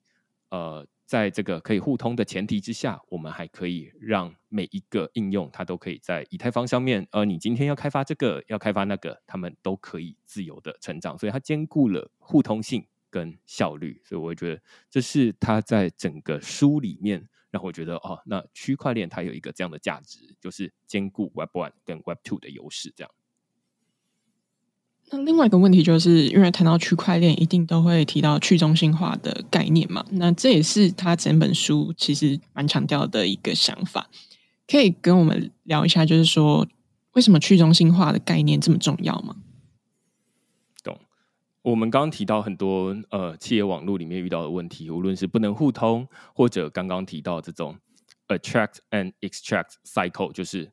[0.51, 14.61] 呃在这个可以互通的前提之下，我们还可以让每一个应用它都可以在以太坊上面，而你今天要开发这个要开发那个，他们都可以自由的成长，所以它兼顾了互通性跟效率，所以我觉得
[14.91, 17.27] 这是它在整个书里面。
[17.51, 22.93] 让我觉得哦，那区块链它有一个这样的价值，就是兼顾 Web One 跟 Web Two 的优势。
[22.97, 23.11] 这样。
[25.11, 30.05] 那另外一个问题就是，因为谈到区块链，一定都会提到去中心化的概念嘛。
[30.11, 34.11] 那这也是他整本书其实蛮强调的一个想法。
[34.67, 36.69] 可以跟我们聊一下，就是说
[37.13, 39.37] 为什么去中心化的概念这么重要吗？
[41.63, 47.77] 我们刚刚提到很多呃企业网络里面遇到的问题，无论是不能互通，或者刚刚提到这种
[48.29, 50.71] attract and extract cycle，就是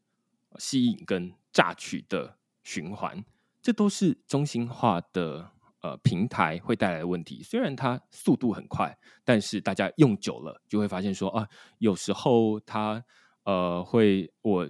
[0.58, 3.26] 吸引跟榨取的循环，
[3.62, 5.50] 这都是中心化的
[5.82, 7.42] 呃平台会带来的问题。
[7.42, 11.48] 虽然它速度很快，但是大家用久了就会发现说啊，
[11.80, 13.04] 有时候它
[13.44, 14.70] 呃会我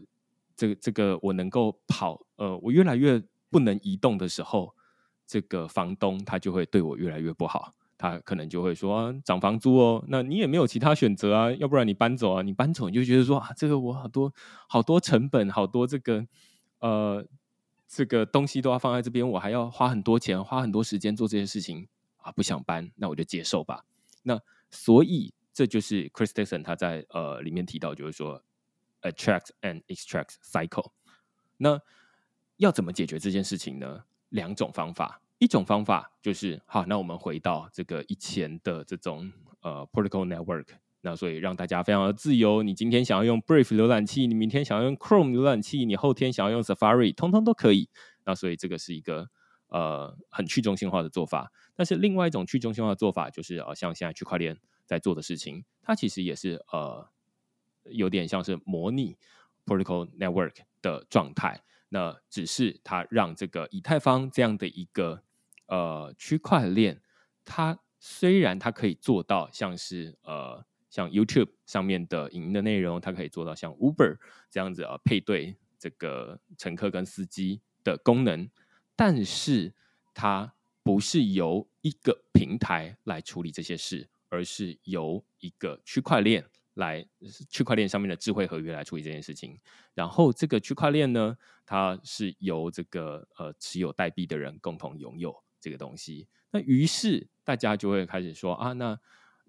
[0.56, 4.73] 这个这个我能够跑呃我越来越不能移动的时候。
[5.26, 14.34] 这个房东他就会对我越来越不好，他可能就会说啊，涨房租哦，那你也没有其他选择啊，要不然你搬走啊，你搬走你就觉得说啊，这个我好多
[14.68, 16.26] 好多成本，好多这个
[16.80, 17.26] 呃
[17.88, 23.86] 这个东西都要放在这边，我还要花很多钱，花很多时间做这些事情啊，不想搬，那我就接受吧。
[24.24, 28.44] 那所以这就是 Chris Dixon 他在呃里面提到，就是说
[29.02, 30.92] attract and extract cycle。
[31.58, 31.80] 那
[32.58, 34.04] 要怎么解决这件事情呢？
[34.36, 40.67] 两种方法，一种方法就是好，那我们回到这个以前的这种呃 protocol network，
[41.02, 42.62] 那所以让大家非常的自由。
[42.62, 47.89] 你今天想要用 Brave 浏览器，你明天想要用 Chrome 浏览器，你后天想要用 Safari，通通都可以。
[48.26, 49.30] 那所以这个是一个
[49.67, 51.52] 呃很去中心化的做法。
[51.74, 57.08] 但是另外一种去中心化的做法，就是呃像现在区块链在做的事情，它其实也是呃
[57.86, 59.15] 有点像是模拟
[59.65, 61.62] protocol network 的状态。
[61.89, 65.24] 那只是它让这个以太坊这样的一个
[65.67, 67.02] 呃区块链，
[67.43, 74.17] 它虽然它可以做到像是呃像 YouTube 上面的影音的内容，它可以做到像 Uber
[74.50, 78.50] 这样子啊、呃、配对这个乘客跟司机的功能，
[78.95, 79.74] 但是
[80.13, 86.45] 它不是由一个平台来处理这些事，而是由一个区块链。
[86.76, 87.05] 来
[87.49, 89.59] 区块链上面的智慧合约来处理这件事情，
[89.93, 96.28] 然后这个区块链呢，它是由这个呃持有代币的人共同拥有这个东西。
[96.51, 98.97] 那于是大家就会开始说啊，那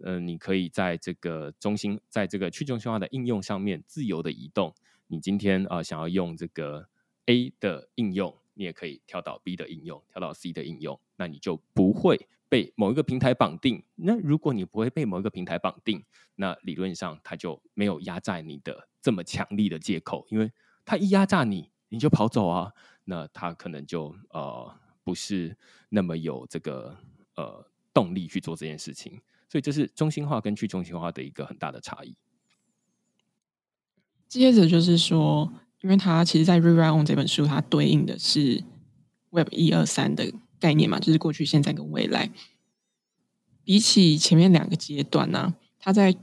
[0.02, 4.74] 呃你可以在这个中心，在这个去中心化的应用上面自由的移动。
[5.08, 6.88] 你今天啊、想要用这个
[7.26, 13.84] A 的应用，你也可以跳到 B 的应用，跳到 C 的应用，那你就不会被某一个平台绑定。
[13.96, 16.02] 那如果你不会被某一个平台绑定，
[16.36, 20.50] 那理论上它就没有压榨你的这么强力的借口，因为
[20.86, 22.72] 它一压榨你，你就跑走啊，
[23.04, 25.54] 那它可能就呃不是
[25.90, 26.96] 那么有这个
[27.34, 29.20] 呃动力去做这件事情。
[29.50, 32.16] 所以这是中心化跟去中心化的一个很大的差异。
[34.26, 35.52] 接着就是说。
[35.82, 38.64] 因为它其实，在《Rewrite On》这本书，它对应的是
[39.30, 42.30] Web 一二三的概念嘛，就是过去、现在跟未来。
[43.62, 46.16] 比起前面两个阶段呢、啊，它在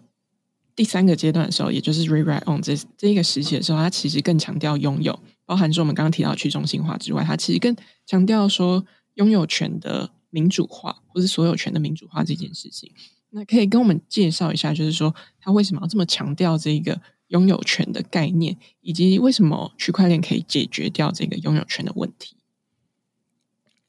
[0.76, 7.76] 第三个阶段的时候，也就是《Rewrite On》这这一个时期的时候，它其实更强调拥有，包含说我们刚刚提到去中心化之外，它其实更
[8.06, 8.84] 强调说
[9.14, 12.92] 拥有权的民主化，或是所有权的民主化这件事情。
[13.30, 17.00] 那可以跟我们介绍一下，就是说它为什么要这么强调这个？
[17.34, 22.38] 拥有权的概念，以及为什么区块链可以解决掉这个拥有权的问题？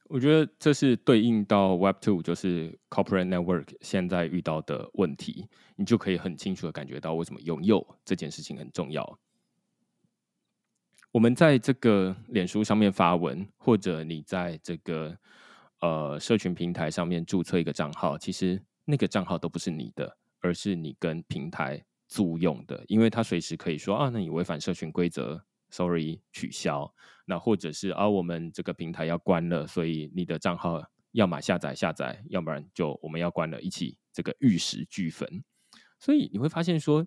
[0.08, 9.18] 我觉得这是对应到 Web Two，就是 Corporate Network 现在遇到的问题，你就可以很清楚的感觉到为什么拥有这件事情很重要。
[11.12, 15.16] 我们在这个脸书上面发文，或者你在这个
[15.80, 21.84] 呃社群平台上面注册一个账号，其实那个账号都不是你的，而是你跟平台。
[22.14, 26.94] 租用的，因为他随时可以说啊，那你违反社群规则，sorry，取消。
[27.24, 35.42] 那或者是啊，我们这个平台要关了，所以你的账号要么下载下载，要不然就我们要关了，一起这个玉石俱焚。
[35.98, 37.04] 所以你会发现说，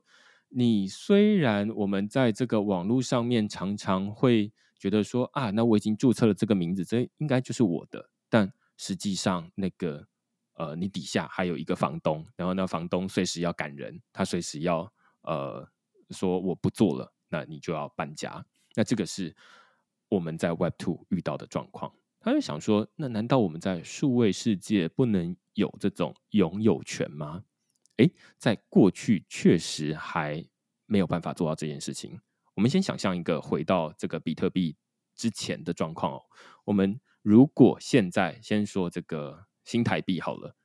[0.50, 10.06] 你虽然我们在这个网络上面常常会觉得说啊，那我已经注册了这个名字，这应该就是我的，但实际上那个。
[10.60, 14.92] 呃，你底下还有一个房东，然后那房东随时要赶人，他随时要
[15.28, 15.70] 呃
[16.10, 18.44] 说我不做了，那你就要搬家。
[18.74, 19.36] 那这个是
[20.10, 21.94] 我们在 Web Two 遇到的状况。
[22.20, 27.44] 他就想说，那难道我们在数位世界不能有这种拥有权吗？
[27.98, 30.44] 诶，在过去确实还
[30.88, 32.20] 没有办法做到这件事情。
[32.56, 34.76] 我们先想象一个回到这个比特币
[35.16, 36.24] 之前的状况哦。
[36.66, 39.46] 我们如果现在先说这个。
[39.68, 40.56] 新台币好了，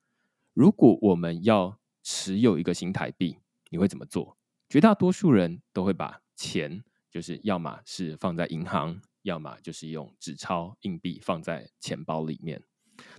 [0.55, 3.37] 如果我们要持有一个新台币，
[3.69, 4.39] 你会怎么做？
[4.73, 12.62] 绝大多数人都会把钱，就是要么是放在银行，要么就是用纸钞硬币放在钱包里面。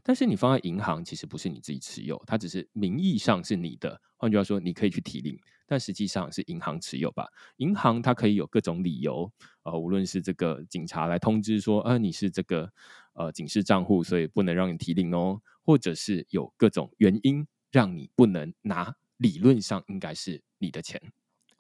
[0.02, 4.02] 但是你放在银行，其实不是你自己持有，它只是名义上是你的。
[4.18, 7.28] 换句话说，你可以去提领，但实际上是银行持有吧？
[7.58, 9.32] 银行它可以有各种理由，
[9.62, 12.68] 呃，无论是这个警察来通知说，呃，你是这个
[13.14, 15.40] 呃警示账户，所以不能让你提领哦。
[15.62, 21.00] 或者是有各种原因让你不能拿，理论上应该是你的钱。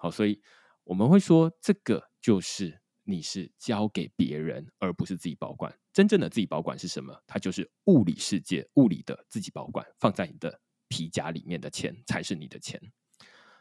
[0.04, 0.42] 好，所以
[0.84, 5.74] 我们会说，这个就是你是交给别人，而不是自己保管。
[5.94, 7.18] 真正的自己保管是什么？
[7.26, 12.78] 它就是物理世界物理的自己保管，放在你的皮夹里面的钱才是你的钱。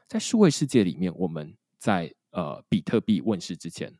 [0.08, 3.96] 在数位世界里面，我们在呃比特币问世之前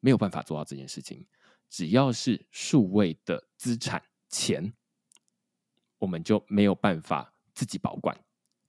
[0.00, 1.24] 没有办法做到这件事情。
[1.70, 4.74] 只要是数位的资产钱。
[5.98, 8.25] 我们就没有办法自己保管，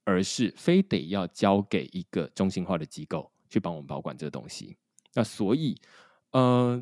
[0.08, 4.78] 而是非得要交给一个中心化的机构去帮我们保管这个东西。
[5.14, 5.76] 那所以，
[6.32, 6.82] 呃，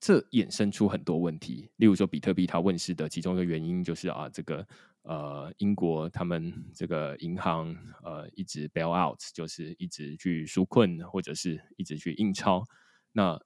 [0.00, 1.70] 这衍生出很多问题。
[1.76, 4.66] 例如说，比特币它问世的其中一个原因就是啊，这个
[5.02, 12.64] 呃，英国他们这个银行呃一直 bail out，就是一直去纾困或者是一直去印钞，
[13.12, 13.38] 那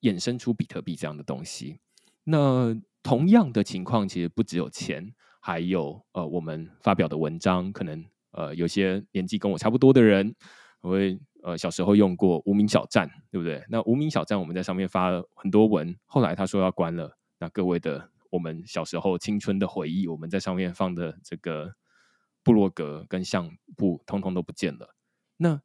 [0.00, 1.78] 衍生出比特币这样的东西。
[2.24, 5.14] 那同样的情况其实不只有钱。
[5.40, 10.34] 还有呃，我们发表的文章，可能呃，有些年纪跟我差不多的人，
[10.80, 13.64] 我会呃小时候用过无名小站，对不对？
[13.68, 21.72] 那无名小站我们在上面发了很多文，后来他说要关了，那各位的我们小时候青春的回忆，我们在上面放的这个
[22.42, 24.94] 部落格跟相簿，通通都不见了。
[25.36, 25.60] 那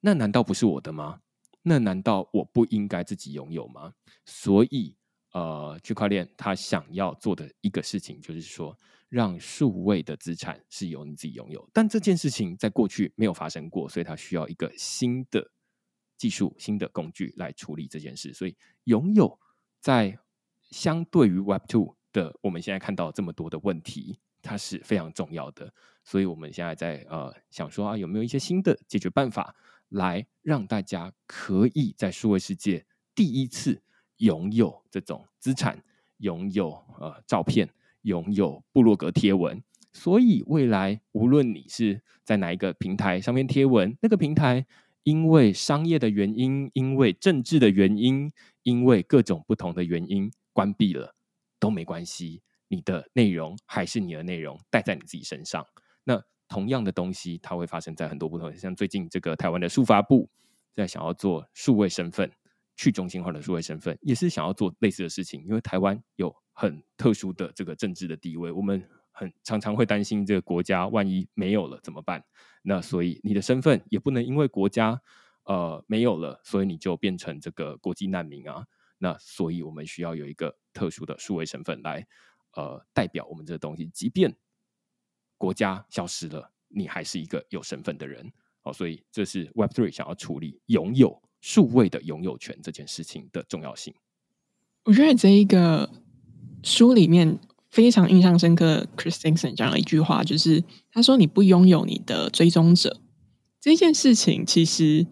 [0.00, 1.20] 那难道不是我的吗？
[1.62, 3.94] 那难道我不应该自己拥有吗？
[4.26, 4.96] 所以
[5.32, 8.76] 呃，区块链他想要做的一个事情就是说。
[9.14, 15.52] 让数位的资产是由你自己拥有，但这件事情在过去没有发生过，所以它需要一个新的
[16.16, 18.34] 技术、新的工具来处理这件事。
[18.34, 19.38] 所以，拥有
[19.78, 20.18] 在
[20.68, 25.72] 相对于 Web Two 的我们现在看到这么多的问题，它是非常重要的。
[26.02, 29.54] 所以，我们现在在呃想说啊，有没有一些新的解决办法，
[29.90, 32.84] 来让大家可以在数位世界
[33.14, 33.80] 第一次
[34.16, 35.84] 拥有这种资产，
[36.16, 37.72] 拥有呃照片。
[38.04, 44.64] 拥有部落格贴文，所以未来无论你是在哪一个平台上面贴文，那个平台
[45.02, 48.32] 因为商业的原因，因为政治的原因，
[48.62, 51.14] 因为各种不同的原因，关闭了
[51.58, 55.66] 都没关系，你的内容还是你的内容，带在你自己身上。
[56.04, 60.28] 那同样的东西，它会发生在很多不同，像最近这个台湾的数发部
[60.74, 62.30] 在想要做数位身份、
[62.76, 65.44] 去中心化的数位身份，也是想要做类似的事情。
[65.44, 72.24] 因为台湾有很特殊的这个政治的地位，我们很常常会担心这个国家万一没有了怎么办？
[72.62, 75.00] 那所以你的身份也不能因为国家
[75.44, 78.66] 呃没有了，所以你就变成这个国际难民啊。
[78.98, 82.06] 那所以我们需要有一个特殊的数位身份来
[82.54, 84.34] 呃代表我们这个东西，即便。
[85.36, 93.92] 国家消失了，你还是一个有身份的人，好，所以这是 Web Three 想要处理拥有数位的拥有权这件事情的重要性。
[94.84, 95.90] 我觉得这一个
[96.62, 97.38] 书里面
[97.70, 102.98] 非常印象深刻，Chris Dixon 讲了一句话，就是他说：“你不拥有你的追踪者，
[103.60, 105.06] 这件事情其实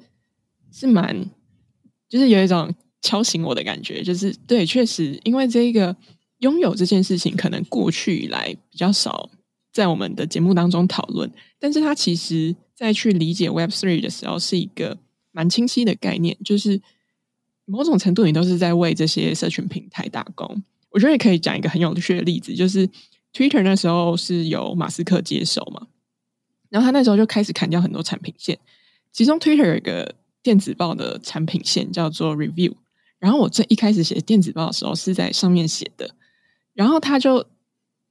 [0.73, 1.31] 是蛮，
[2.09, 5.95] 就是有一种敲醒我的感觉，就是对，确实，因为这一个
[6.39, 9.29] 拥有这件事情，可能过去以来比较少。”
[9.71, 14.99] 在我们的节目当中讨论，但是他其实在去理解 Web Three 的时候，是一个
[15.33, 16.81] 蛮清晰的概念，就是
[17.65, 20.63] 某种程度你都是在为这些社群平台打工。
[20.91, 22.89] 我觉得也可以讲一个很有趣的例子，就是
[23.33, 25.89] Twitter 那时候是由马斯克接手嘛，
[26.69, 28.59] 然后他那时候就开始砍掉很多产品线，
[29.11, 32.75] 其中 Twitter 有一个电子报的产品线叫做 Review，
[33.19, 36.15] 然后我最一开始写电子报的时候是在上面写的，
[36.75, 37.47] 然后他就。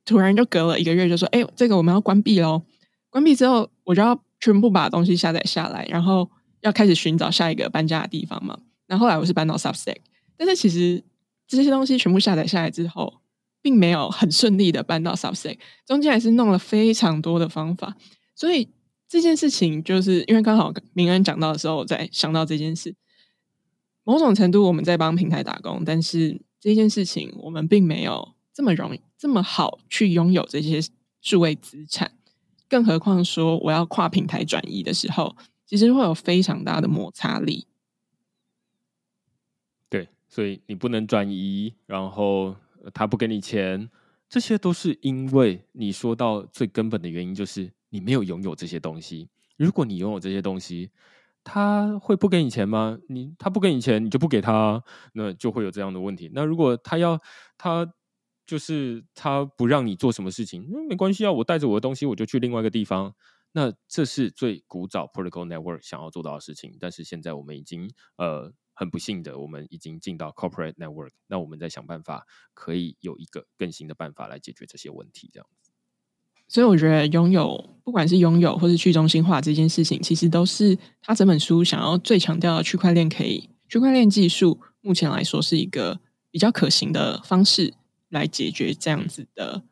[0.03, 2.63] 突然就隔了一个月，就说：“哎，这个我们要关闭喽！
[3.11, 6.28] 关闭之后，我就要全部把东西下载下来，然后
[6.62, 8.57] 要开始寻找下一个搬家的地方嘛。
[8.88, 9.97] 然后来我是搬到 Substack，
[10.38, 11.03] 但是其实
[11.47, 13.22] 这些东西全部下载下来之后，
[13.62, 17.95] 并没有很顺利的搬到 Substack，中间还是弄了非常多的方法。
[18.36, 18.70] 所以
[19.07, 22.95] 这件事情，就是因为刚好明恩讲到的时候，我在想到这件事。
[24.03, 30.82] 某种程度我们在帮平台打工，但是这件事情我们并没有这么容易。”这么好去拥有这些
[31.22, 32.12] 数位资产，
[32.68, 35.36] 更何况说我要跨平台转移的时候，
[35.72, 37.65] 其实会有非常大的摩擦力。
[39.88, 42.53] 对，所以你不能转移，然后
[42.93, 43.89] 他不给你钱，
[44.28, 49.30] 这些都是因为你说到最根本的原因，就是你没有拥有这些东西。
[49.55, 50.91] 如果你拥有这些东西，
[51.41, 52.99] 他会不给你钱吗？
[53.07, 56.30] 你他不给你钱，你就不给他，那就会有这样的问题。
[56.34, 57.17] 那如果他要
[57.57, 57.93] 他。
[58.43, 63.15] 就是他不让你做什么事情，嗯，没关系啊，我带着我的东西，我就去另外一个地方。
[63.52, 66.78] 那这是最古早 protocol network 想要做到的事情。
[66.80, 71.12] 但是现在我们已经呃很不幸的，我们已经进到 corporate network。
[71.28, 75.72] 那我们在想办法，可以有一个更新的办法来解决这些问题，这样子。
[76.47, 85.99] 所以我觉得拥有，不管是拥有或是去中心化这件事情，其实都是他这本书想要最强调的区块链可以，区块链技术目前来说是一个
[86.30, 87.74] 比较可行的方式。
[88.12, 89.64] 来解决这样子的，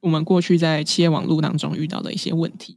[0.00, 2.76] 我们过去在企业网络当中遇到的一些问题。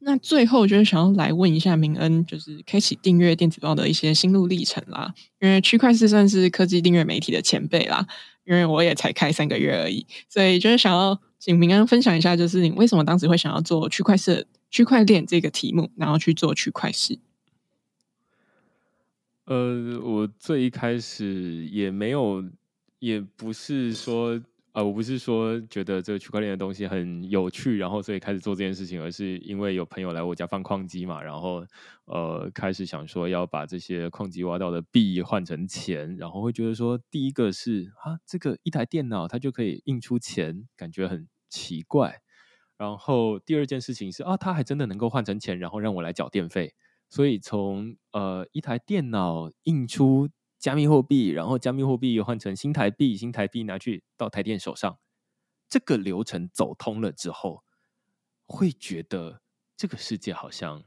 [0.00, 5.12] 那最后就是想要来问一下明恩，就是开启订阅电子报的一些心路历程啦。
[5.40, 8.06] 因为区块势算是科技订阅媒体的前辈啦，
[8.44, 17.18] 因为我也才开三个月而已，所以就是想要请明恩分享一下，就是你为什么当时会想要做区块势、区块链这个题目，然后去做区块势。
[19.46, 22.44] 呃，我最一开始也没有，
[23.00, 24.40] 也不是说。
[24.72, 31.64] 呃，我不是说觉得这个区块链的东西很有趣，然后所以开始做这件事情，而是因为有朋友来我家放矿机嘛，然后
[32.04, 42.20] 呃开始想说要把这些矿机挖到的币换成钱，然后会觉得说，第一个是啊，这个一台电脑它就可以印出钱，感觉很奇怪。
[42.76, 46.74] 然后第二件事情是啊，它还真的能够换成钱，然后让我来缴电费。
[47.08, 50.28] 所以从呃一台电脑印出。
[50.58, 54.98] 加密货币，然后加密货币换成新台币，新台币拿去到台电手上，
[55.68, 57.62] 这个流程走通了之后，
[58.46, 59.40] 会觉得
[59.76, 60.82] 这个世界好像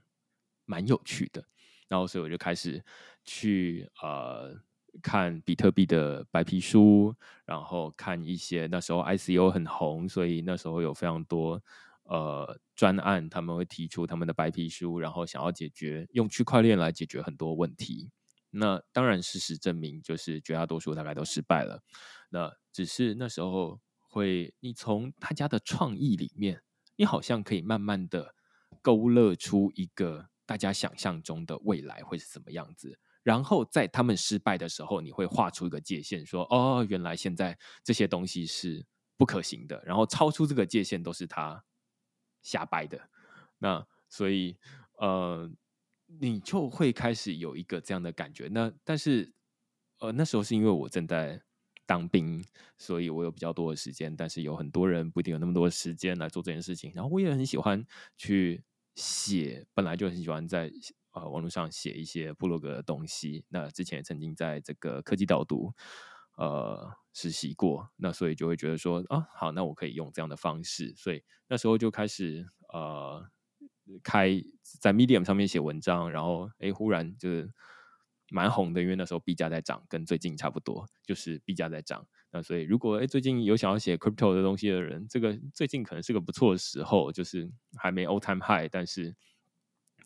[0.66, 1.46] 蛮有趣的。
[1.88, 2.84] 然后，所以我就开始
[3.24, 4.62] 去呃
[5.02, 7.16] 看比特币的白皮书，
[7.46, 11.62] 然后看一些那时候 ICO 很红，所以那时候有非常多
[12.04, 18.10] 呃专案，他们会提出他们的白皮书，然后想要解决用区块链来解决很多问题。
[18.54, 21.82] 那当然，事实证明，就是绝大多数大概都失败了。
[22.30, 26.62] 那只是那时候会，你从他家的创意里面，
[26.98, 28.36] 你好像可以慢慢的
[28.82, 33.00] 勾勒出一个大家想象中的未来会是什么样子。
[33.24, 38.86] 然后在他们失败的时候，你会画出一个界限，说：“哦，原来现在这些东西是
[39.16, 41.64] 不可行的。”然后超出这个界限都是他
[42.42, 43.10] 瞎掰的。
[43.60, 44.58] 那所以，
[44.98, 45.50] 呃。
[46.20, 48.48] 你就会开始有一个这样的感觉。
[48.52, 49.32] 那但是，
[50.00, 51.42] 呃，那时候是因为我正在
[51.86, 52.44] 当兵，
[52.78, 56.92] 所以我有比较多的时间，但是有很多人不一定有那么多时间来做这件事情。
[56.94, 57.86] 然后我也很喜欢
[58.18, 58.64] 去
[58.96, 60.72] 写，本来就很喜欢在
[61.12, 63.46] 呃网络上写一些部落格的东西。
[63.50, 65.74] 那之前也曾经在这个科技导读
[66.38, 73.30] 呃实习过，那所以就会觉得说啊，好，那我可以用这样的方式，所以那时候就开始呃
[74.04, 74.42] 开
[74.80, 77.50] 在 Medium 上面写文章，然后哎，忽然就是。
[78.34, 82.08] 蛮红的，因为那时候币价在涨，跟最近差不多，就是币价在涨。
[82.32, 89.14] 那所以，如果诶最近有想要写 crypto 的东西的人，这个最近可能是个不错的时候，就是还没 all time high，但是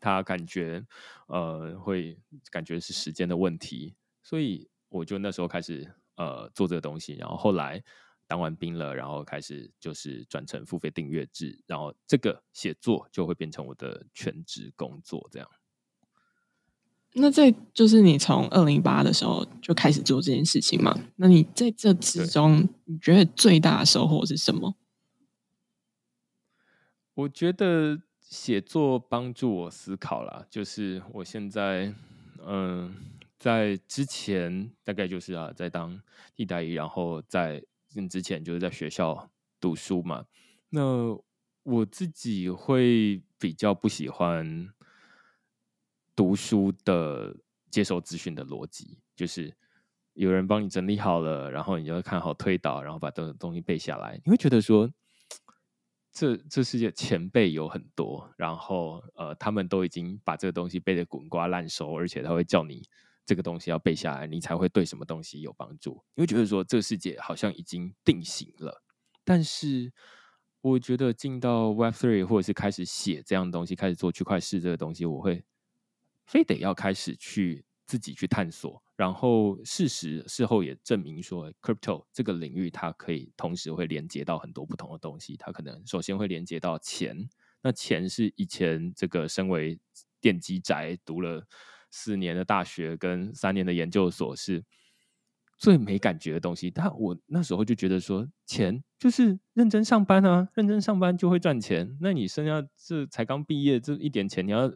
[0.00, 0.84] 他感觉
[1.28, 2.18] 呃会
[2.50, 7.80] 感觉是时间的问题，所以我就那时候开始呃做这个东西，然后后来
[8.26, 15.48] 当完兵了，然后开始就是转成付费订阅制，然后这个写作就会变成我的全职工作，这样。
[17.18, 20.94] 那这就是你从二零一八的时候就开始做这件事情吗？
[21.16, 24.76] 那你在这之中，你觉得最大的收获是什么？
[27.14, 31.94] 我觉得写作帮助我思考啦，就是我现在，
[32.44, 32.94] 嗯，
[33.38, 35.98] 在之前大概就是啊，在当
[36.34, 37.64] 替代役，然后在
[38.08, 39.30] 之前就是在学校
[39.60, 40.26] 读书嘛。
[40.70, 40.82] 那
[41.62, 44.68] 我自己会比较不喜欢。
[46.16, 47.36] 读书的
[47.70, 49.54] 接受资讯的逻辑，就是
[50.14, 54.18] 有人帮你整理好了，然后你就看好推导，然后把东东西背下来。
[54.24, 54.90] 你会觉得说，
[56.10, 62.88] 这这世界前辈有很多，然后呃，他们都已经把这个东西背得滚瓜烂熟，而且他会叫你
[63.26, 66.02] 这个东西要背下来，你才会对什么东西有帮助。
[66.14, 68.82] 你会觉得说，这个世界好像已经定型了。
[69.24, 69.92] 但是，
[70.60, 75.44] 我觉得进到 Web3 或者是开始写这样东西，开始做区块链这个东西，我会。
[76.26, 85.36] 非得要开始去自己去探索，然后事实事后也证明说，crypto 这个领域它可以同时会连接到很多不同的东西。
[85.36, 87.16] 它可能首先会连接到钱，
[87.62, 89.78] 那钱是以前这个身为
[90.20, 91.46] 电机宅读了
[91.96, 94.62] 四年的大学跟三年的研究所是
[95.58, 96.70] 最没感觉的东西。
[96.70, 101.96] 但我那时候就觉得说，钱就是认真上班啊，认真上班就会赚钱。
[102.00, 104.70] 那你剩下这才刚毕业这一点钱，你要。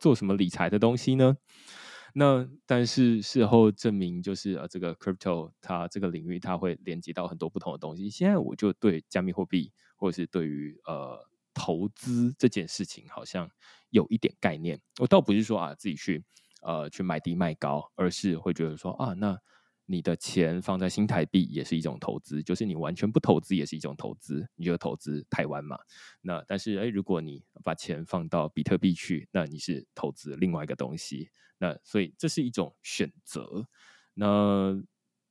[0.00, 1.36] 做什么理财的东西呢？
[2.14, 8.08] 那但是事后证明，就是呃，这个 crypto 它这个领域，它会连接到很多不同的东西。
[8.08, 11.18] 现在我就对加密货币，或者是对于呃
[11.52, 13.50] 投资这件事情，好像
[13.90, 14.80] 有一点概念。
[15.00, 16.22] 我倒不是说啊自己去
[16.60, 19.38] 呃去买低卖高，而是会觉得说啊那。
[19.90, 24.46] 你的钱放在新台币也是一种投资，就是你完全不投资也是一种投资。
[24.54, 25.78] 你就投资台湾嘛？
[26.20, 31.30] 那但是诶，如果你把钱放到比特币去，那你是投资另外一个东西。
[31.56, 33.66] 那所以这是一种选择。
[34.12, 34.78] 那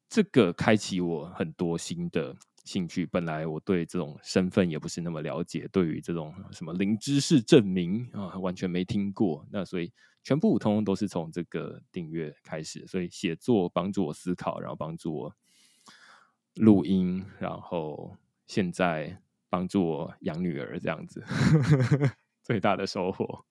[0.10, 3.06] 这个开启我很多新的兴趣。
[3.06, 9.48] 本来我对这种身份也不是那么了解，对于这种什么零知识证明啊，完全没听过。
[9.52, 9.94] 那所以。
[10.28, 15.34] 全部通通都是从这个订阅开始，所以写作帮助我思考，然后帮助我
[16.56, 21.24] 录音，然后现在帮助我养女儿，这样子
[22.44, 23.46] 最大的收获。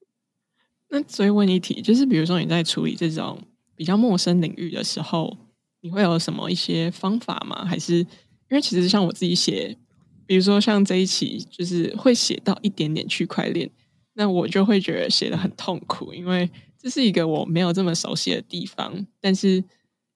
[0.89, 3.43] 那所以问一题，就是比如说你在处理这种
[3.75, 5.35] 比较陌生领域的时候，
[5.81, 7.65] 你会有什么一些方法吗？
[7.65, 8.07] 还是因
[8.51, 9.79] 为其实像我自己写，
[10.27, 13.71] 比如说像这一期，就是会写到一点点区块链，
[14.17, 16.51] 那我就会觉得写的很痛苦，因为。
[16.79, 19.59] 这是一个我没有这么熟悉的地方，但是，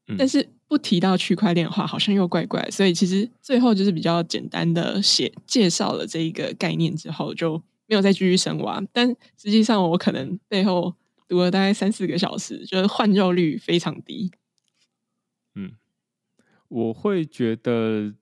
[0.06, 2.62] 嗯、但是不提到区块链的话，好像又怪怪。
[2.70, 8.80] 所以其实最后就是比较简单的写介绍了这一个概念之后，就没有再继续深挖。
[8.92, 10.94] 但实际上，我可能背后
[11.26, 14.30] 读了大概三四个小时，就是换肉率非常低。
[15.56, 15.72] 嗯，
[16.68, 18.14] 我会觉得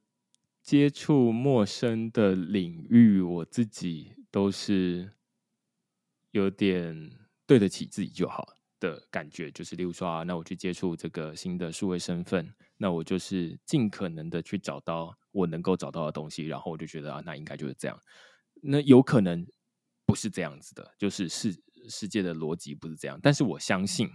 [0.62, 5.10] 接触陌生的领域，我自己都是
[6.38, 7.10] 有点。
[7.48, 8.46] 对得起自己就好
[8.78, 17.98] 的感觉，就是例如说啊，那我去接触这个新的数位身份，那我就是尽可能的去找到我能够找到的东西，然后我就觉得啊，那应该就是这样。
[18.60, 19.46] 那有可能
[20.04, 21.58] 不是这样子的，就是世
[21.88, 23.18] 世界的逻辑不是这样。
[23.22, 24.10] 但是我相信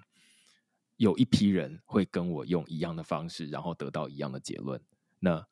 [0.98, 4.80] 有一批人会跟我用一样的方式，然后得到一样的结论。
[5.18, 5.44] 那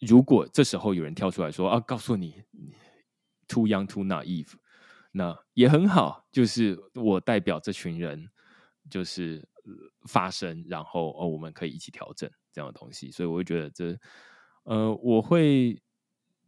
[0.00, 2.42] 如果这时候有人跳出来说啊，告诉你
[3.46, 4.54] ，too young, too naive。
[5.12, 8.28] 那也很好，就是我代表这群人，
[8.90, 9.46] 就是
[10.08, 13.10] 发声，然后哦，我们可以一起调整这样的东西。
[13.10, 13.98] 所以我会觉得这，
[14.64, 15.80] 呃，我会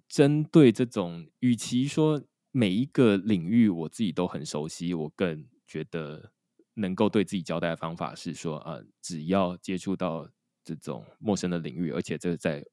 [0.09, 6.33] 针对这种，与其说每一个领域我自己都很熟悉，我更觉得
[6.75, 10.29] 能够对自己交代的方法是说，啊、只要接触到
[10.65, 12.65] 这种陌生的领域，而且这在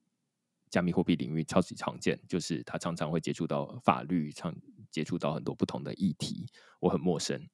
[0.69, 4.55] 加密货币领域超级常见，就是他常常会接触到法律，常
[4.91, 6.45] 接触到很多不同的议题，
[6.81, 7.49] 我很陌生，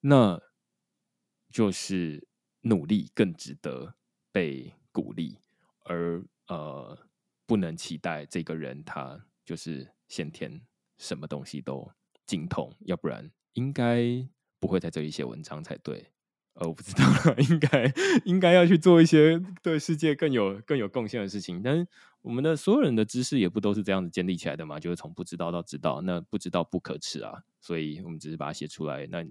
[0.00, 0.40] 那
[1.50, 2.28] 就是
[2.60, 3.94] 努力更值得
[4.30, 5.38] 被鼓励，
[5.84, 6.98] 而呃，
[7.46, 10.60] 不能期待这个人他就是先天
[10.98, 11.90] 什么东西都
[12.26, 14.28] 精通，要不然应该
[14.58, 16.12] 不会在这里写文章才对。
[16.54, 17.04] 呃，我不知道，
[17.50, 17.92] 应该
[18.24, 21.62] 应该要去做一些对世界更有更有贡献的事情。
[21.62, 21.86] 但是
[22.20, 24.78] 我们的所有人的知识也不都是这样子建立起来的嘛？
[24.78, 27.42] 就是从不知道到知道，那不知道不可耻啊。
[27.60, 29.06] 所以我们只是把它写出来。
[29.10, 29.24] 那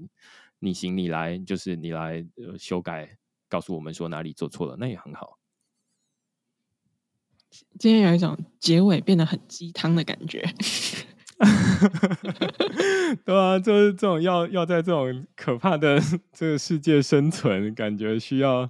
[0.60, 2.26] 你行你来，就是你来
[2.58, 3.18] 修改，
[3.48, 5.38] 告诉我们说哪里做错了，那也很好。
[7.78, 10.42] 今天有一种结尾变得很鸡汤的感觉。
[13.26, 16.00] 对啊，就是这种要要在这种可怕的
[16.32, 18.70] 这个世界生存，感觉需要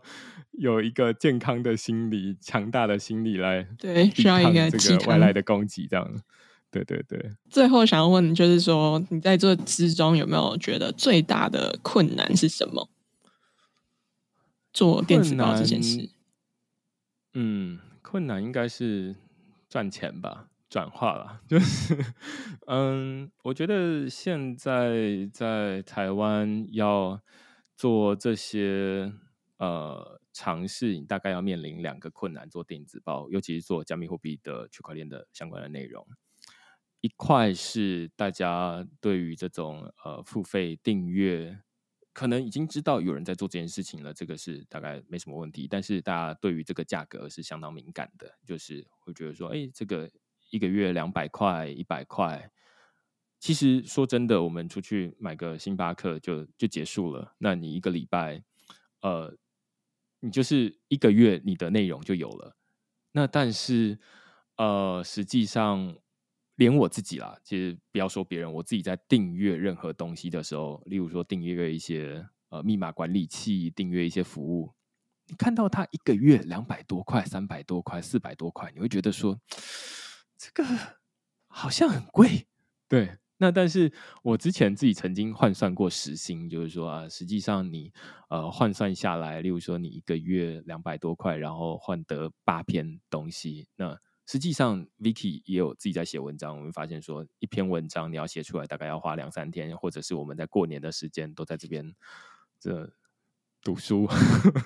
[0.51, 6.21] 有一个健康的心理、强大的心理来对，需要一个这个外来的攻击，这样。
[6.71, 7.31] 对对对。
[7.49, 12.89] 最后想要问你，就是说你在这之中有没有觉得最大的困难是什么？
[14.71, 16.09] 做电子报这件事，
[17.33, 19.17] 嗯，困难应该是
[19.69, 20.47] 赚钱吧。
[20.71, 21.97] 转化了，就是，
[22.67, 27.21] 嗯，我觉得现在在台湾要
[27.75, 29.11] 做这些
[29.57, 36.07] 呃尝试，你大概要面临两个困难：做电子报，尤其是做加密货币的区块链的相关的内容。
[37.01, 41.59] 一块是大家对于这种呃付费订阅，
[42.13, 45.67] 可能已经知道有人在做这件事情了，这个是大概没什么问题。
[45.69, 50.09] 但是大家对于这个价格是相当敏感的，就是会觉得说，哎，这个。
[50.51, 52.51] 一个月两百块、一百块，
[53.39, 57.33] 其实说真的，我们出去买个星巴克就就结束了。
[57.39, 58.43] 那你一个礼拜，
[59.01, 59.35] 呃，
[60.19, 62.55] 你就是一个月，你的内容就有了。
[63.13, 63.97] 那但是，
[64.57, 65.95] 呃，实际上
[66.57, 74.73] 连我自己啦，其实不要说别人，我自己在订阅任何东西的时候，例如说订阅一些呃密码管理器，订阅一些服务，
[75.27, 79.39] 你看到它一个月两百多块、三百多块、四百多块，你会觉得说。
[80.41, 80.67] 这个
[81.47, 82.47] 好像很贵，
[82.87, 83.15] 对。
[83.37, 83.91] 那但是
[84.23, 87.93] 我之前自己曾经换算过时薪，就是说啊，实际上你
[88.27, 101.93] 呃换算下来，例如说你一个月两百多块，然后换得八篇东西，那实际上 Vicky 也有自己在写文章，我们发现说一篇文章你要写出来，大概要花两三天，或者是我们在过年的时间都在这边
[102.59, 102.91] 这。
[103.63, 104.07] 读书，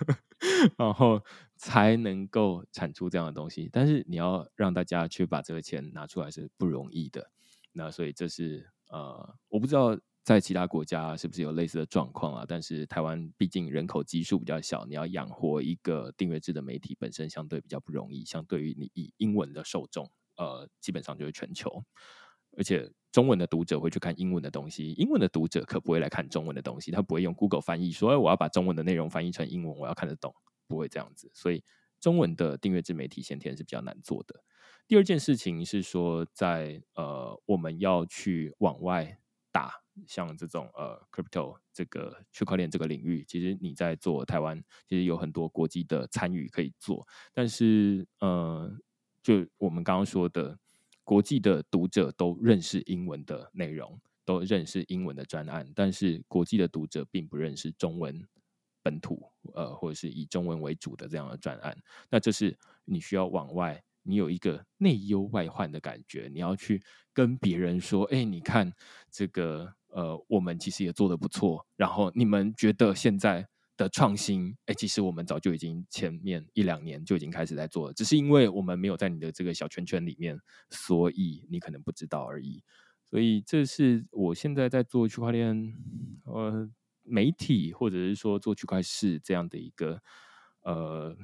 [0.77, 1.21] 然后
[1.57, 3.69] 才能够产出这样的东西。
[3.71, 7.29] 但是你要让大家去把这个钱拿出来是不容易的。
[7.73, 12.45] 那所以这是呃，我不知道在其他国家是不是有类似的状况啊。
[12.47, 18.23] 但是台湾毕竟人口基数比较小，你要养活一个订阅制的媒体本身相对比较不容易。
[18.23, 21.83] 相对于你以英文的受众，呃，基本上就是全球。
[22.57, 30.35] 而且中文的读者会去看英文的东西，英文的读者可不会来看中文的东西，他不会用 Google 翻译说，哎，我要把中文的内容翻译成英文，我要看得懂，
[30.67, 31.31] 不会这样子。
[31.33, 31.63] 所以
[32.01, 34.43] 中文的订阅制媒体先天是比较难做的。
[34.85, 39.17] 第二件事情是说在，在呃我们要去往外
[39.49, 39.71] 打，
[40.05, 48.69] 像这种呃 crypto 这个区块链这个领域，其实你在做台湾，其实有很多国际的参与可以做，但是呃，
[49.23, 50.59] 就我们刚刚说的。
[51.05, 58.27] 国际的读者都认识英文的内容，都认识英文的专案，但是国际的读者并不认识中文
[58.81, 61.77] 本土，呃，或者是以中文为主的这样的专案。
[62.09, 66.81] 那这是你需要往外，你有一个内忧外患的感觉，你要去
[67.13, 68.73] 跟别人说，哎，你看
[69.09, 73.47] 这个，呃，我们其实也做得不错，然后你们觉得现在。
[73.77, 82.63] 的创新，哎，其实我们早就已经前面一两年就已经开始在做了，只是因为我们没有在你的这个小圈圈里面，所以你可能不知道而已。
[83.03, 85.73] 所以这是我现在在做区块链
[86.23, 86.69] 呃
[87.03, 90.01] 媒体，或者是说做区块市这样的一个
[90.61, 91.15] 呃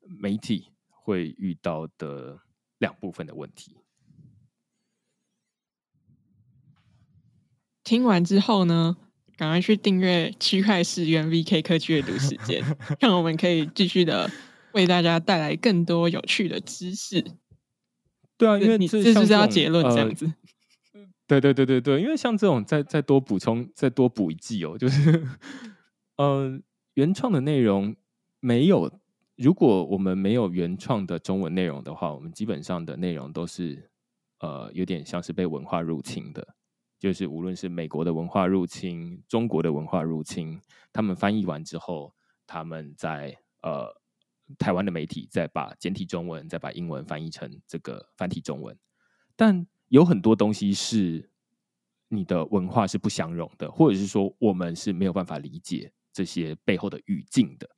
[0.00, 2.42] 媒体会遇到的
[2.78, 3.78] 两部分的问题。
[7.82, 8.98] 听完之后呢？
[9.36, 12.62] 赶快去订阅区块势跟 VK 科技阅读时间，
[12.98, 14.30] 让我们可以继续的
[14.72, 17.22] 为大家带来更多有趣的知识。
[18.38, 20.26] 对啊，因为你这就是要结论这样子。
[20.94, 25.26] 呃、对对对对对，因为像这种再再多补充再多补一季哦，就是
[26.16, 26.58] 呃
[26.94, 27.94] 原创的内容
[28.40, 28.90] 没有，
[29.36, 33.90] 如果我们没有原创的中文内容的话，我们基本上的内容都是
[34.40, 36.46] 呃有点像是被文化入侵的。
[36.98, 40.60] 就是无论是美国的文化入侵，中国的文化入侵，
[40.92, 42.14] 他们翻译完之后，
[42.46, 44.00] 他们在呃
[44.58, 48.78] 台湾的媒体再把简体中文再把英文翻译成这个繁体中文，
[49.34, 51.30] 但有很多东西是
[52.08, 57.68] 你的文化是不相容的，或者是说我们是没有办法理解这些背后的语境的。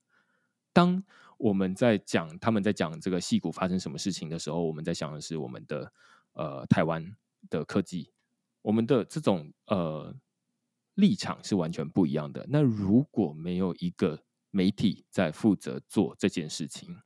[0.72, 1.02] 当
[1.38, 5.92] 我们在讲他们在讲这个戏骨发生什么事情的时候，我们在想的是我们的
[6.34, 7.16] 呃台湾
[7.48, 8.12] 的科技，
[8.62, 10.14] 我们的这种呃
[10.94, 12.46] 立场是完全不一样的。
[12.48, 16.96] 那如果没有一个媒体在负责做这件事情，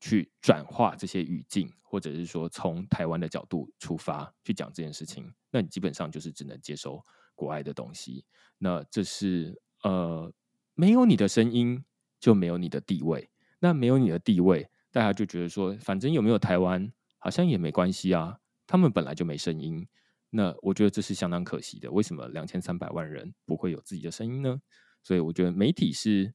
[0.00, 7.02] 去转化这些语境，或者是说从台湾的角度出发去讲这件事情，那你基本上就是只能接受
[7.34, 8.24] 国外的东西。
[8.58, 10.32] 那这是呃，
[10.74, 11.84] 没有你的声音
[12.18, 13.30] 就没有你的地位。
[13.58, 18.38] 那没有你的地位，大家就觉得说，反正有没有台湾好像也没关系啊。
[18.66, 19.88] 他们本来就没声音。
[20.30, 21.90] 那我觉得这是相当可惜的。
[21.90, 24.60] 为什么两千三百万人不会有自己的声音呢？
[25.02, 26.34] 所以我觉得媒体是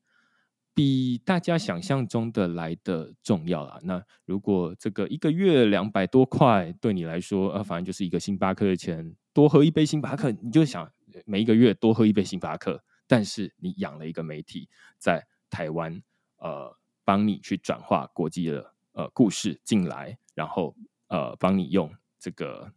[0.74, 3.80] 比大家想象中的来的重要啊。
[3.84, 10.90] 那如果这个一个月两百多块对你来说，呃，反正就是一个星巴克的钱，多喝一杯星巴克，你就想
[11.26, 12.82] 每一个月多喝一杯星巴克。
[13.06, 16.02] 但是你养了一个媒体在台湾，
[16.38, 16.74] 呃，
[17.04, 20.74] 帮你去转化国际的呃故事进来，然后
[21.08, 22.72] 呃帮你用这个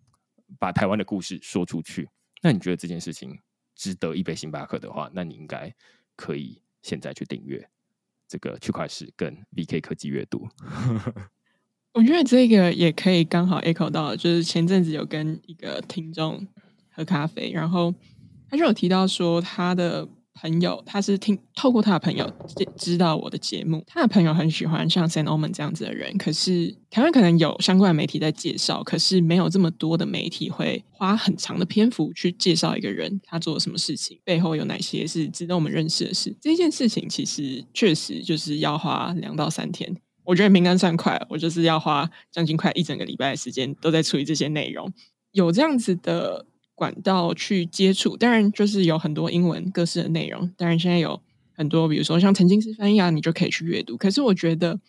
[0.59, 2.09] 把台湾的故事说出去。
[2.43, 3.39] 那你觉得这件事情
[3.75, 5.75] 值得一杯星巴克的话，那你应该
[6.17, 7.69] 可以现在去订阅
[8.29, 10.49] 这个区块链跟 VK 科技阅读。
[11.95, 16.47] 我觉得这个也可以刚好 echo 到，就是前阵子有跟一个听众
[16.91, 17.95] 喝咖啡，然后
[18.51, 20.09] 他就有提到说他的。
[20.41, 22.31] 朋友，他是听透过他的朋友
[22.77, 23.83] 知道我的节目。
[23.87, 36.37] 他的朋友很喜欢像 San Omen 这样子的人，可是台湾可能有相关的媒体在介绍，可是没有这么多的媒体会花很长的篇幅去介绍一个人，他做了什么事情，背后有哪些是值得我们认识的事。
[36.41, 39.97] 这件事情其实确实就是要花两到三天。
[40.25, 44.93] 我觉得明恩算快，我就是要花将近快一整个礼拜的时间都在处理这些内容。
[45.31, 46.47] 有这样子的。
[46.75, 50.51] 管道去接触，当然就是有很多英文各式的内容。
[50.57, 51.21] 当然现在有
[51.53, 53.97] 很多，比如说像沉浸式翻译啊，你就可以去阅读。
[53.97, 54.81] 可是我觉得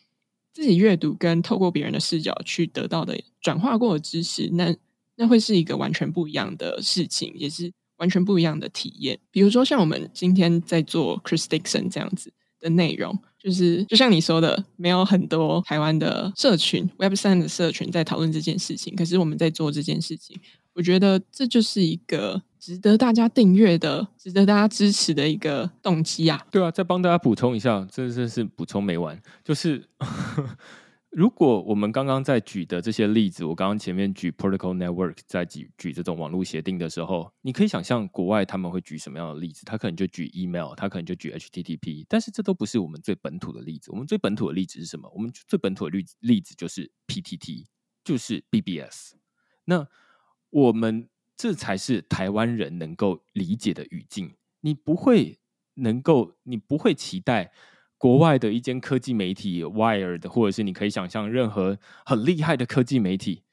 [0.51, 4.75] 自己阅读跟透过别人的视角去得到的转化过的知识，那
[5.15, 9.19] 那会是一个完全不一样的事情，也是完全不一样的体验。
[9.29, 20.35] 比如说像我们今天在做 Chris Dixon 这样子的内容，就是就像你说的，没有很多台湾的社群 Web 三的社群在讨论这件事情，可是我们在做这件事情。
[20.75, 26.45] 我觉得这就是一个值得大家订阅的、值得大家支持的一个动机啊！
[26.51, 29.19] 对啊，再帮大家补充一下，这真是补充没完。
[29.43, 29.87] 就是
[31.11, 39.63] 如果我们刚刚在举的这些例子，我刚刚前面举 Protocol Network，在举举这种网络协定的时候，你可以想象国外他们会举什么样的例子？
[39.65, 43.91] 他可能就举 email，他可能就举 HTTP，但是这都不是我们最本土的例子。
[43.91, 45.09] 我们最本土的例子是什么？
[45.15, 47.63] 我们最本土的例例子就是 PTT，
[48.03, 49.13] 就是 BBS。
[49.63, 49.87] 那
[50.55, 54.35] 我们这才是台湾人能够理解的语境。
[54.61, 55.37] 你不会
[55.73, 57.51] 能够，你不会期待
[57.97, 63.43] 国外的一间科技媒体 Wired，或者是你可以想象任何很厉害的科技媒体、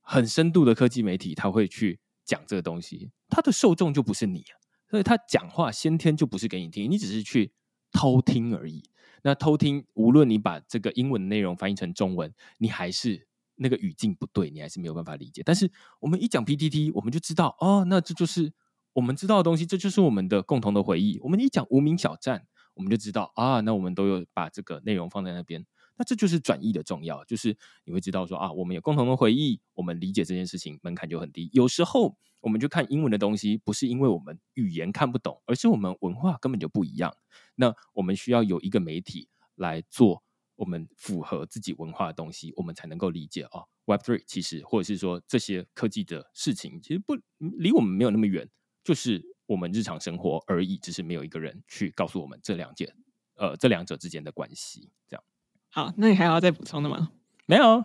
[0.00, 3.12] 很深度的科技媒体，他会去讲这个东西。
[3.28, 4.44] 他的受众就不是你，
[4.90, 7.52] 所以他讲话先天就不是给你听，你只是去
[7.92, 8.82] 偷听而已。
[9.22, 13.27] 那偷听，无论你把这个英文内容翻译成中文，你还是。
[13.58, 15.42] 那个语境不对，你还是没有办法理解。
[15.44, 18.52] 但是我们一讲 PTT，我们就知道哦，那这就是
[18.92, 21.18] 我们知道的东西，这就是我们的共同的回忆。
[21.22, 25.66] 我们一讲无名小站，我们就知道啊，那我们都有把这个内容放在那边。
[25.96, 31.50] 那这就是转译的重要，就是你会知道说啊，我们有共同的回忆，我们理解这件事情门槛就很低。
[31.52, 37.12] 有时候我们就看英文的东西，不是因为我们语言看不懂，而是我们文化根本就不一样。
[37.56, 40.22] 那我们需要有一个媒体来做。
[40.58, 43.64] 我们符合自己文化的东西，我们才能够理解哦。
[43.86, 48.46] Web Three 其实，或者是说这些科技的事情，其实不离我们没有那么远，
[48.84, 52.92] 就是我们日常生活而已，只是没有一个人去告诉我们这两件，
[53.36, 54.90] 呃，这两者之间的关系。
[55.08, 55.24] 这样。
[55.70, 57.12] 好，那你还要再补充的吗？
[57.46, 57.82] 没有。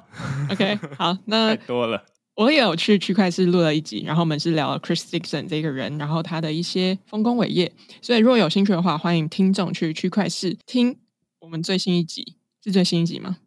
[0.49, 2.03] OK，好，那太多了。
[2.35, 7.71] 我也有去区块市录了一集，然后我们是聊 Chris Dixon 这个人，然后他的一些丰功伟业。
[8.01, 10.99] 所以如果有兴趣的话，欢迎听众去区块市听
[11.39, 12.37] 我们最新一集。
[12.63, 13.37] 是最新一集吗？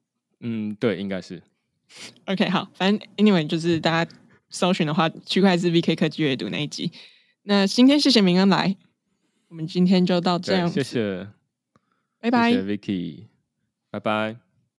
[0.41, 1.43] 嗯，对，应该是。
[2.27, 4.11] OK，好，反正 anyway 就是大家
[4.51, 6.91] 搜寻的话，区块链 VK 科技阅读那一集。
[7.45, 8.77] 那今天谢谢明恩来，
[9.49, 11.29] 我们今天就到这样，谢谢，
[12.21, 13.27] 拜拜，谢谢 Vicky，
[13.91, 14.46] 拜拜。